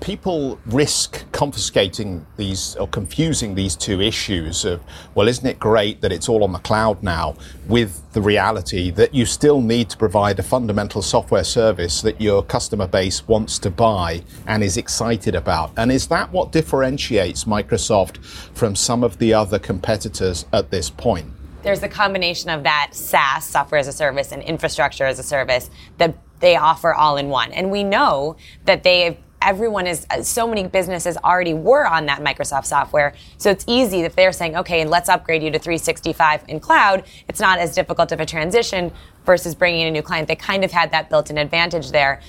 people 0.00 0.58
risk 0.66 1.30
confiscating 1.32 2.26
these 2.36 2.76
or 2.76 2.88
confusing 2.88 3.54
these 3.54 3.76
two 3.76 4.00
issues 4.00 4.64
of, 4.64 4.80
well, 5.14 5.28
isn't 5.28 5.46
it 5.46 5.58
great 5.58 6.00
that 6.00 6.12
it's 6.12 6.28
all 6.28 6.44
on 6.44 6.52
the 6.52 6.58
cloud 6.58 7.02
now, 7.02 7.36
with 7.66 8.02
the 8.12 8.20
reality 8.20 8.90
that 8.90 9.14
you 9.14 9.26
still 9.26 9.60
need 9.60 9.90
to 9.90 9.96
provide 9.96 10.38
a 10.38 10.42
fundamental 10.42 11.02
software 11.02 11.44
service 11.44 12.02
that 12.02 12.20
your 12.20 12.42
customer 12.42 12.86
base 12.86 13.26
wants 13.28 13.58
to 13.58 13.70
buy 13.70 14.22
and 14.46 14.62
is 14.62 14.76
excited 14.76 15.34
about? 15.34 15.72
And 15.76 15.92
is 15.92 16.06
that 16.08 16.32
what 16.32 16.52
differentiates 16.52 17.44
Microsoft 17.44 18.18
from 18.56 18.74
some 18.76 19.04
of 19.04 19.18
the 19.18 19.34
other 19.34 19.58
competitors 19.58 20.46
at 20.52 20.70
this 20.70 20.90
point? 20.90 21.32
There's 21.62 21.82
a 21.82 21.88
combination 21.88 22.50
of 22.50 22.62
that 22.62 22.90
SaaS, 22.92 23.44
software 23.44 23.80
as 23.80 23.88
a 23.88 23.92
service, 23.92 24.32
and 24.32 24.42
infrastructure 24.42 25.04
as 25.04 25.18
a 25.18 25.24
service 25.24 25.70
that 25.98 26.16
they 26.40 26.56
offer 26.56 26.94
all 26.94 27.16
in 27.16 27.28
one. 27.28 27.52
And 27.52 27.70
we 27.70 27.82
know 27.82 28.36
that 28.64 28.84
they've 28.84 29.16
everyone 29.48 29.86
is 29.86 30.06
uh, 30.10 30.22
so 30.22 30.46
many 30.46 30.66
businesses 30.66 31.16
already 31.24 31.54
were 31.54 31.86
on 31.86 32.04
that 32.04 32.20
Microsoft 32.20 32.66
software. 32.66 33.14
So 33.38 33.50
it's 33.50 33.64
easy 33.66 34.02
if 34.02 34.14
they're 34.14 34.30
saying, 34.30 34.56
okay, 34.58 34.84
let's 34.84 35.08
upgrade 35.08 35.42
you 35.42 35.50
to 35.50 35.58
365 35.58 36.44
in 36.48 36.60
cloud. 36.60 37.04
It's 37.28 37.40
not 37.40 37.58
as 37.58 37.74
difficult 37.74 38.12
of 38.12 38.20
a 38.20 38.26
transition 38.26 38.92
versus 39.24 39.54
bringing 39.54 39.80
in 39.80 39.88
a 39.88 39.90
new 39.90 40.02
client. 40.02 40.28
They 40.28 40.36
kind 40.36 40.64
of 40.64 40.70
had 40.70 40.90
that 40.90 41.08
built-in 41.08 41.38
advantage 41.38 41.92
there. 41.92 42.20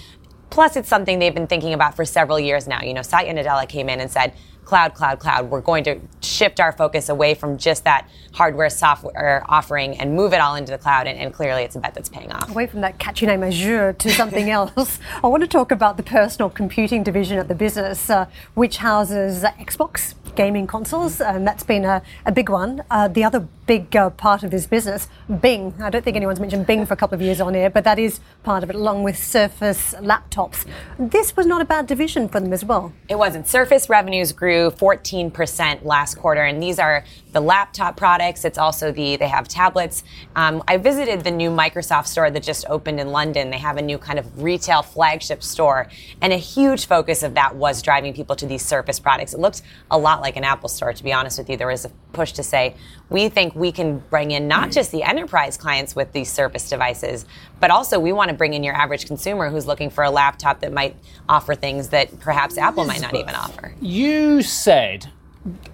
Plus, 0.50 0.78
it's 0.78 0.88
something 0.88 1.20
they've 1.20 1.36
been 1.36 1.46
thinking 1.46 1.74
about 1.74 1.94
for 1.94 2.06
several 2.06 2.40
years 2.40 2.68
now. 2.68 2.82
You 2.82 2.94
know, 2.94 3.02
Satya 3.02 3.34
Nadella 3.34 3.68
came 3.68 3.90
in 3.90 4.00
and 4.00 4.10
said, 4.10 4.34
cloud, 4.70 4.94
cloud, 4.94 5.18
cloud. 5.18 5.50
We're 5.50 5.62
going 5.62 5.84
to 5.86 6.00
shift 6.22 6.60
our 6.60 6.72
focus 6.72 7.10
away 7.10 7.34
from 7.34 7.58
just 7.58 7.86
that 7.86 8.08
hardware 8.34 8.70
software 8.70 9.44
offering 9.48 9.98
and 9.98 10.16
move 10.16 10.32
it 10.32 10.40
all 10.40 10.56
into 10.56 10.72
the 10.72 10.78
cloud. 10.78 11.08
And, 11.08 11.18
and 11.18 11.34
clearly, 11.34 11.64
it's 11.64 11.76
a 11.76 11.80
bet 11.80 11.96
that's 11.96 12.08
paying 12.08 12.32
off. 12.32 12.52
Away 12.52 12.68
from 12.68 12.82
that 12.82 13.00
catchy 13.00 13.26
name 13.26 13.44
Azure 13.44 13.94
to 13.94 14.10
something 14.22 14.52
else, 14.52 15.00
I 15.24 15.28
want 15.28 15.42
to 15.42 15.48
talk 15.48 15.72
about 15.72 15.98
the 15.98 16.04
personal 16.04 16.52
computing 16.52 17.02
division 17.02 17.40
of 17.40 17.48
the 17.48 17.56
business, 17.56 18.12
uh, 18.12 18.28
which 18.54 18.78
houses 18.78 19.42
Xbox, 19.42 20.14
gaming 20.36 20.68
consoles, 20.68 21.22
and 21.22 21.46
that's 21.46 21.64
been 21.64 21.86
a, 21.86 22.02
a 22.26 22.32
big 22.32 22.50
one. 22.50 22.84
Uh, 22.90 23.08
the 23.08 23.24
other 23.24 23.48
big 23.70 23.96
uh, 23.96 24.10
part 24.10 24.42
of 24.42 24.50
this 24.50 24.66
business, 24.66 25.08
Bing. 25.42 25.76
I 25.80 25.92
don't 25.92 26.04
think 26.04 26.18
anyone's 26.18 26.40
mentioned 26.40 26.66
Bing 26.66 26.88
for 26.88 26.96
a 26.96 26.98
couple 26.98 27.14
of 27.14 27.22
years 27.22 27.40
on 27.40 27.56
air, 27.56 27.70
but 27.70 27.84
that 27.84 28.00
is 28.00 28.20
part 28.42 28.64
of 28.64 28.70
it, 28.72 28.76
along 28.76 29.04
with 29.04 29.16
Surface 29.16 29.94
laptops. 30.00 30.66
This 30.98 31.38
was 31.38 31.46
not 31.46 31.62
a 31.62 31.66
bad 31.66 31.86
division 31.86 32.28
for 32.30 32.40
them 32.40 32.52
as 32.52 32.66
well. 32.66 32.92
It 33.08 33.20
wasn't. 33.20 33.48
Surface 33.48 33.88
revenues 33.88 34.32
grew 34.32 34.72
14% 34.72 35.86
last 35.86 36.16
quarter, 36.16 36.42
and 36.42 36.64
these 36.64 36.80
are 36.80 37.04
the 37.32 37.40
laptop 37.40 37.96
products. 37.96 38.44
It's 38.44 38.58
also 38.58 38.92
the 38.92 39.18
they 39.18 39.28
have 39.28 39.48
tablets. 39.48 40.04
Um, 40.36 40.64
I 40.68 40.78
visited 40.78 41.24
the 41.24 41.32
new 41.32 41.52
Microsoft 41.52 42.08
store 42.08 42.32
that 42.32 42.42
just 42.42 42.66
opened 42.70 43.00
in 43.00 43.10
London. 43.10 43.52
They 43.52 43.60
have 43.60 43.78
a 43.78 43.84
new 43.84 44.00
kind 44.00 44.18
of 44.18 44.42
retail 44.42 44.82
flagship 44.82 45.44
store, 45.44 45.88
and 46.22 46.34
a 46.34 46.38
huge 46.38 46.88
focus 46.88 47.22
of 47.22 47.36
that 47.36 47.56
was 47.56 47.84
driving 47.84 48.16
people 48.16 48.36
to 48.38 48.48
these 48.48 48.66
Surface 48.66 49.00
products. 49.00 49.34
It 49.36 49.40
looked 49.40 49.62
a 49.92 49.98
lot 49.98 50.19
like 50.22 50.36
an 50.38 50.44
Apple 50.44 50.70
store, 50.70 50.94
to 50.94 51.04
be 51.04 51.14
honest 51.14 51.38
with 51.38 51.50
you. 51.50 51.58
There 51.58 51.68
was 51.68 51.86
a 51.86 51.90
push 52.14 52.32
to 52.34 52.44
say 52.44 52.76
we 53.10 53.30
think 53.30 53.56
we 53.56 53.72
can 53.72 54.00
bring 54.10 54.32
in 54.32 54.48
not 54.48 54.72
just 54.72 54.92
the 54.92 55.04
enterprise 55.04 55.58
clients 55.58 55.96
with 55.96 56.12
these 56.12 56.32
Surface 56.32 56.70
devices, 56.70 57.26
but 57.60 57.72
also 57.72 58.00
we 58.00 58.12
want 58.12 58.30
to 58.30 58.36
bring 58.36 58.54
in 58.54 58.64
your 58.64 58.76
average 58.76 59.06
consumer 59.06 59.50
who's 59.50 59.66
looking 59.66 59.90
for 59.90 60.04
a 60.04 60.12
laptop 60.12 60.60
that 60.62 60.72
might 60.72 60.96
offer 61.28 61.56
things 61.56 61.90
that 61.90 62.20
perhaps 62.20 62.58
Apple 62.58 62.86
might 62.86 63.02
not 63.02 63.16
even 63.16 63.36
offer. 63.36 63.74
You 63.82 64.42
said 64.42 65.10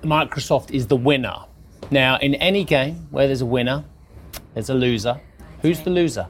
Microsoft 0.02 0.72
is 0.72 0.88
the 0.88 0.96
winner. 0.96 1.46
Now, 1.92 2.18
in 2.18 2.36
any 2.36 2.64
game 2.64 3.08
where 3.12 3.28
there's 3.28 3.42
a 3.42 3.46
winner, 3.46 3.84
there's 4.54 4.70
a 4.70 4.74
loser. 4.74 5.22
Who's 5.62 5.82
the 5.82 5.90
loser? 5.90 6.28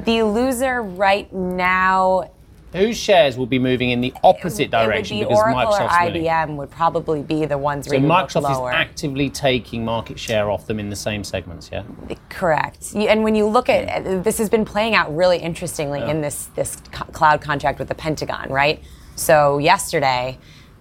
The 0.00 0.22
loser 0.22 0.82
right 0.82 1.32
now 1.32 2.30
whose 2.72 2.96
shares 2.96 3.38
will 3.38 3.46
be 3.46 3.58
moving 3.58 3.90
in 3.90 4.00
the 4.00 4.12
opposite 4.22 4.64
it 4.64 4.70
direction 4.70 5.18
be 5.18 5.24
because 5.24 5.38
Oracle 5.38 5.72
Microsoft's 5.72 5.94
or 5.94 6.04
winning? 6.04 6.24
IBM 6.24 6.56
would 6.56 6.70
probably 6.70 7.22
be 7.22 7.46
the 7.46 7.56
ones 7.56 7.86
So 7.86 7.96
Microsoft 7.96 8.68
is 8.68 8.74
actively 8.74 9.30
taking 9.30 9.84
market 9.84 10.18
share 10.18 10.50
off 10.50 10.66
them 10.66 10.78
in 10.78 10.90
the 10.90 10.96
same 10.96 11.24
segments, 11.24 11.70
yeah? 11.72 11.84
Correct. 12.28 12.94
And 12.94 13.24
when 13.24 13.34
you 13.34 13.46
look 13.46 13.68
at 13.68 14.24
this, 14.24 14.38
has 14.38 14.50
been 14.50 14.64
playing 14.64 14.94
out 14.94 15.14
really 15.14 15.38
interestingly 15.38 16.02
in 16.02 16.20
this 16.20 16.46
this 16.54 16.76
cloud 17.12 17.40
contract 17.40 17.78
with 17.78 17.88
the 17.88 17.94
Pentagon, 17.94 18.50
right? 18.50 18.82
So 19.16 19.58
yesterday, 19.58 20.38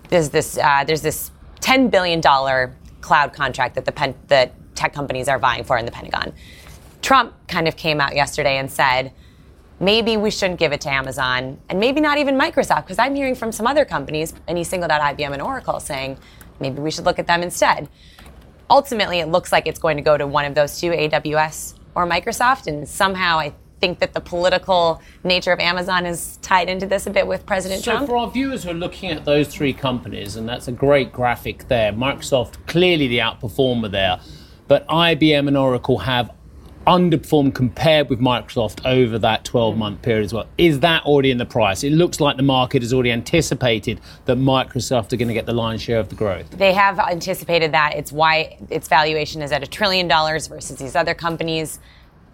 there's 0.10 0.30
this 0.30 0.58
uh, 0.58 0.84
there's 0.86 1.02
this 1.02 1.32
ten 1.62 1.90
billion 1.90 2.22
dollar 2.22 2.76
cloud 3.02 3.34
contract 3.34 3.76
that 3.76 3.86
the 3.86 3.92
pen, 3.92 4.14
that 4.28 4.54
tech 4.76 4.94
companies 4.94 5.28
are 5.28 5.40
vying 5.40 5.64
for 5.64 5.78
in 5.78 5.86
the 5.86 5.92
Pentagon. 5.92 6.34
Trump 7.02 7.34
kind 7.48 7.68
of 7.68 7.78
came 7.78 8.02
out 8.02 8.16
yesterday 8.16 8.58
and 8.58 8.70
said. 8.70 9.14
Maybe 9.80 10.18
we 10.18 10.32
shouldn't 10.32 10.60
give 10.60 10.74
it 10.74 10.82
to 10.82 10.90
Amazon 10.90 11.60
and 11.70 11.80
maybe 11.80 12.02
not 12.02 12.18
even 12.18 12.36
Microsoft 12.38 12.84
because 12.84 13.00
I'm 13.00 13.16
hearing 13.16 13.36
from 13.36 13.52
some 13.52 13.68
other 13.68 13.86
companies, 13.86 14.34
and 14.48 14.58
he 14.58 14.64
singled 14.64 14.92
out 14.92 15.02
IBM 15.02 15.34
and 15.34 15.42
Oracle 15.42 15.80
saying 15.80 16.18
maybe 16.60 16.82
we 16.82 16.90
should 16.90 17.06
look 17.06 17.20
at 17.20 17.28
them 17.28 17.44
instead 17.44 17.88
ultimately 18.70 19.20
it 19.20 19.28
looks 19.28 19.52
like 19.52 19.68
it's 19.68 19.80
going 19.80 19.98
to 19.98 20.04
go 20.04 20.18
to 20.18 20.28
one 20.28 20.46
of 20.46 20.56
those 20.56 20.80
two, 20.80 20.92
AWS 20.92 21.76
or 21.96 22.08
Microsoft. 22.08 22.68
And 22.68 22.88
somehow 22.88 23.40
I 23.40 23.54
think 23.80 24.00
that 24.00 24.14
the 24.14 24.22
political 24.22 25.02
nature 25.24 25.52
of 25.52 25.60
Amazon 25.60 26.06
is 26.06 26.38
tied 26.38 26.70
into 26.70 26.88
this 26.88 27.06
a 27.08 27.12
bit 27.12 27.28
with 27.28 27.46
President 27.46 27.84
So 27.84 27.92
Trump. 27.92 28.08
So, 28.08 28.08
for 28.08 28.18
our 28.18 28.32
viewers 28.32 28.64
who 28.64 28.72
are 28.72 28.74
looking 28.74 29.12
at 29.12 29.26
those 29.26 29.48
three 29.48 29.74
companies, 29.74 30.36
and 30.36 30.50
that's 30.50 30.68
a 30.68 30.72
great 30.72 31.12
graphic 31.14 31.68
there, 31.68 31.94
Microsoft 31.94 32.66
clearly 32.66 33.08
the 33.08 33.20
outperformer 33.20 33.92
there, 33.92 34.20
but 34.68 34.88
IBM 34.88 35.48
and 35.48 35.56
Oracle 35.56 36.00
have 36.00 36.32
underperformed 36.88 37.54
compared 37.54 38.10
with 38.10 38.20
Microsoft 38.20 38.86
over 38.86 39.20
that 39.20 39.44
12-month 39.44 40.00
mm. 40.00 40.02
period 40.02 40.24
as 40.26 40.34
well. 40.34 40.48
Is 40.58 40.80
that 40.80 41.04
already 41.04 41.32
in 41.32 41.38
the 41.38 41.46
price? 41.46 41.84
It 41.84 41.92
looks 41.92 42.20
like 42.22 42.38
the 42.38 42.44
market 42.44 42.82
has 42.82 42.94
already 42.94 43.12
anticipated 43.12 44.00
that 44.26 44.38
Microsoft 44.38 45.12
are 45.12 45.18
going 45.18 45.28
to 45.28 45.34
get 45.34 45.46
the 45.46 45.54
lion's 45.54 45.82
share 45.82 46.00
of 46.00 46.08
the 46.10 46.16
growth. 46.16 46.50
They 46.52 46.74
have 46.74 46.98
anticipated 47.00 47.74
that. 47.74 47.94
It's 47.96 48.12
why 48.12 48.58
its 48.70 48.88
valuation 48.88 49.42
is 49.42 49.52
at 49.52 49.64
a 49.64 49.68
trillion 49.68 50.08
dollars 50.08 50.48
versus 50.48 50.78
these 50.80 50.96
other 50.96 51.14
companies. 51.14 51.80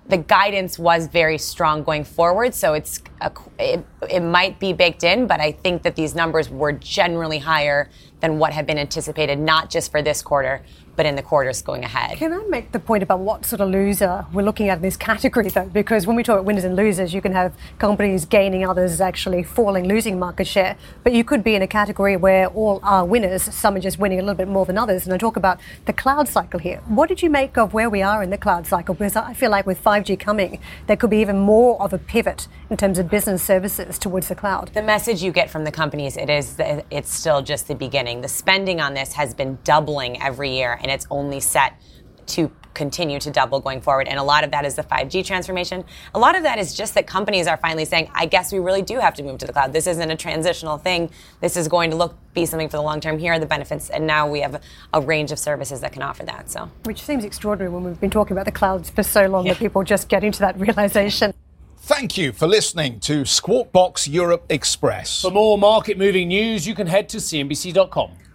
The 0.09 0.17
guidance 0.17 0.77
was 0.77 1.07
very 1.07 1.37
strong 1.37 1.83
going 1.83 2.03
forward, 2.03 2.53
so 2.53 2.73
it's 2.73 3.01
a, 3.21 3.31
it, 3.57 3.85
it 4.09 4.19
might 4.19 4.59
be 4.59 4.73
baked 4.73 5.03
in, 5.03 5.27
but 5.27 5.39
I 5.39 5.53
think 5.53 5.81
that 5.83 5.95
these 5.95 6.13
numbers 6.13 6.49
were 6.49 6.73
generally 6.73 7.39
higher 7.39 7.89
than 8.19 8.37
what 8.37 8.53
had 8.53 8.67
been 8.67 8.77
anticipated, 8.77 9.39
not 9.39 9.69
just 9.69 9.91
for 9.91 10.01
this 10.01 10.21
quarter, 10.21 10.61
but 10.95 11.05
in 11.05 11.15
the 11.15 11.21
quarters 11.21 11.61
going 11.61 11.83
ahead. 11.83 12.17
Can 12.17 12.33
I 12.33 12.43
make 12.49 12.71
the 12.71 12.79
point 12.79 13.03
about 13.03 13.19
what 13.19 13.45
sort 13.45 13.61
of 13.61 13.69
loser 13.69 14.25
we're 14.31 14.43
looking 14.43 14.69
at 14.69 14.77
in 14.77 14.81
this 14.81 14.97
category, 14.97 15.49
though? 15.49 15.65
Because 15.65 16.05
when 16.05 16.15
we 16.15 16.23
talk 16.23 16.35
about 16.35 16.45
winners 16.45 16.63
and 16.63 16.75
losers, 16.75 17.13
you 17.13 17.21
can 17.21 17.31
have 17.33 17.53
companies 17.79 18.25
gaining, 18.25 18.65
others 18.65 19.01
actually 19.01 19.43
falling, 19.43 19.87
losing 19.87 20.19
market 20.19 20.47
share. 20.47 20.77
But 21.03 21.13
you 21.13 21.23
could 21.23 21.43
be 21.43 21.55
in 21.55 21.61
a 21.61 21.67
category 21.67 22.15
where 22.15 22.47
all 22.47 22.79
are 22.83 23.05
winners, 23.05 23.43
some 23.43 23.75
are 23.75 23.79
just 23.79 23.99
winning 23.99 24.19
a 24.19 24.21
little 24.21 24.35
bit 24.35 24.47
more 24.47 24.65
than 24.65 24.77
others. 24.77 25.05
And 25.05 25.13
I 25.13 25.17
talk 25.17 25.37
about 25.37 25.59
the 25.85 25.93
cloud 25.93 26.27
cycle 26.27 26.59
here. 26.59 26.81
What 26.87 27.09
did 27.09 27.21
you 27.21 27.29
make 27.29 27.57
of 27.57 27.73
where 27.73 27.89
we 27.89 28.01
are 28.01 28.21
in 28.21 28.29
the 28.29 28.37
cloud 28.37 28.67
cycle? 28.67 28.93
Because 28.93 29.15
I 29.15 29.33
feel 29.33 29.51
like 29.51 29.65
with 29.65 29.83
5G 29.83 30.19
coming, 30.19 30.59
there 30.87 30.97
could 30.97 31.09
be 31.09 31.17
even 31.17 31.39
more 31.39 31.81
of 31.81 31.93
a 31.93 31.97
pivot 31.97 32.47
in 32.69 32.77
terms 32.77 32.99
of 32.99 33.09
business 33.09 33.43
services 33.43 33.97
towards 33.97 34.27
the 34.27 34.35
cloud. 34.35 34.69
The 34.73 34.81
message 34.81 35.23
you 35.23 35.31
get 35.31 35.49
from 35.49 35.63
the 35.63 35.71
companies, 35.71 36.17
it 36.17 36.29
is 36.29 36.55
that 36.55 36.85
it's 36.91 37.13
still 37.13 37.41
just 37.41 37.67
the 37.67 37.75
beginning. 37.75 38.21
The 38.21 38.27
spending 38.27 38.79
on 38.79 38.93
this 38.93 39.13
has 39.13 39.33
been 39.33 39.57
doubling 39.63 40.21
every 40.21 40.51
year 40.51 40.79
and 40.83 40.91
it's 40.91 41.07
only 41.09 41.39
set 41.39 41.81
to 42.27 42.51
continue 42.73 43.19
to 43.19 43.29
double 43.29 43.59
going 43.59 43.81
forward. 43.81 44.07
And 44.07 44.19
a 44.19 44.23
lot 44.23 44.43
of 44.43 44.51
that 44.51 44.65
is 44.65 44.75
the 44.75 44.83
5G 44.83 45.25
transformation. 45.25 45.83
A 46.13 46.19
lot 46.19 46.35
of 46.35 46.43
that 46.43 46.57
is 46.57 46.73
just 46.73 46.93
that 46.95 47.07
companies 47.07 47.47
are 47.47 47.57
finally 47.57 47.85
saying, 47.85 48.09
I 48.13 48.25
guess 48.25 48.51
we 48.51 48.59
really 48.59 48.81
do 48.81 48.99
have 48.99 49.13
to 49.15 49.23
move 49.23 49.37
to 49.39 49.45
the 49.45 49.53
cloud. 49.53 49.73
This 49.73 49.87
isn't 49.87 50.09
a 50.09 50.15
transitional 50.15 50.77
thing. 50.77 51.09
This 51.41 51.55
is 51.57 51.67
going 51.67 51.91
to 51.91 51.95
look 51.95 52.17
be 52.33 52.45
something 52.45 52.69
for 52.69 52.77
the 52.77 52.83
long 52.83 52.99
term. 52.99 53.19
Here 53.19 53.33
are 53.33 53.39
the 53.39 53.45
benefits. 53.45 53.89
And 53.89 54.07
now 54.07 54.27
we 54.27 54.41
have 54.41 54.55
a, 54.55 54.61
a 54.93 55.01
range 55.01 55.31
of 55.31 55.39
services 55.39 55.81
that 55.81 55.93
can 55.93 56.01
offer 56.01 56.23
that. 56.23 56.49
So 56.49 56.69
Which 56.85 57.01
seems 57.01 57.23
extraordinary 57.23 57.71
when 57.71 57.83
we've 57.83 57.99
been 57.99 58.09
talking 58.09 58.35
about 58.35 58.45
the 58.45 58.51
clouds 58.51 58.89
for 58.89 59.03
so 59.03 59.27
long 59.27 59.45
yeah. 59.45 59.53
that 59.53 59.59
people 59.59 59.83
just 59.83 60.09
get 60.09 60.23
into 60.23 60.39
that 60.39 60.59
realization. 60.59 61.33
Thank 61.77 62.17
you 62.17 62.31
for 62.31 62.47
listening 62.47 63.01
to 63.01 63.25
Squawk 63.25 63.73
Box 63.73 64.07
Europe 64.07 64.45
Express. 64.49 65.21
For 65.21 65.31
more 65.31 65.57
market 65.57 65.97
moving 65.97 66.29
news, 66.29 66.65
you 66.65 66.73
can 66.75 66.87
head 66.87 67.09
to 67.09 67.17
CNBC.com. 67.17 68.22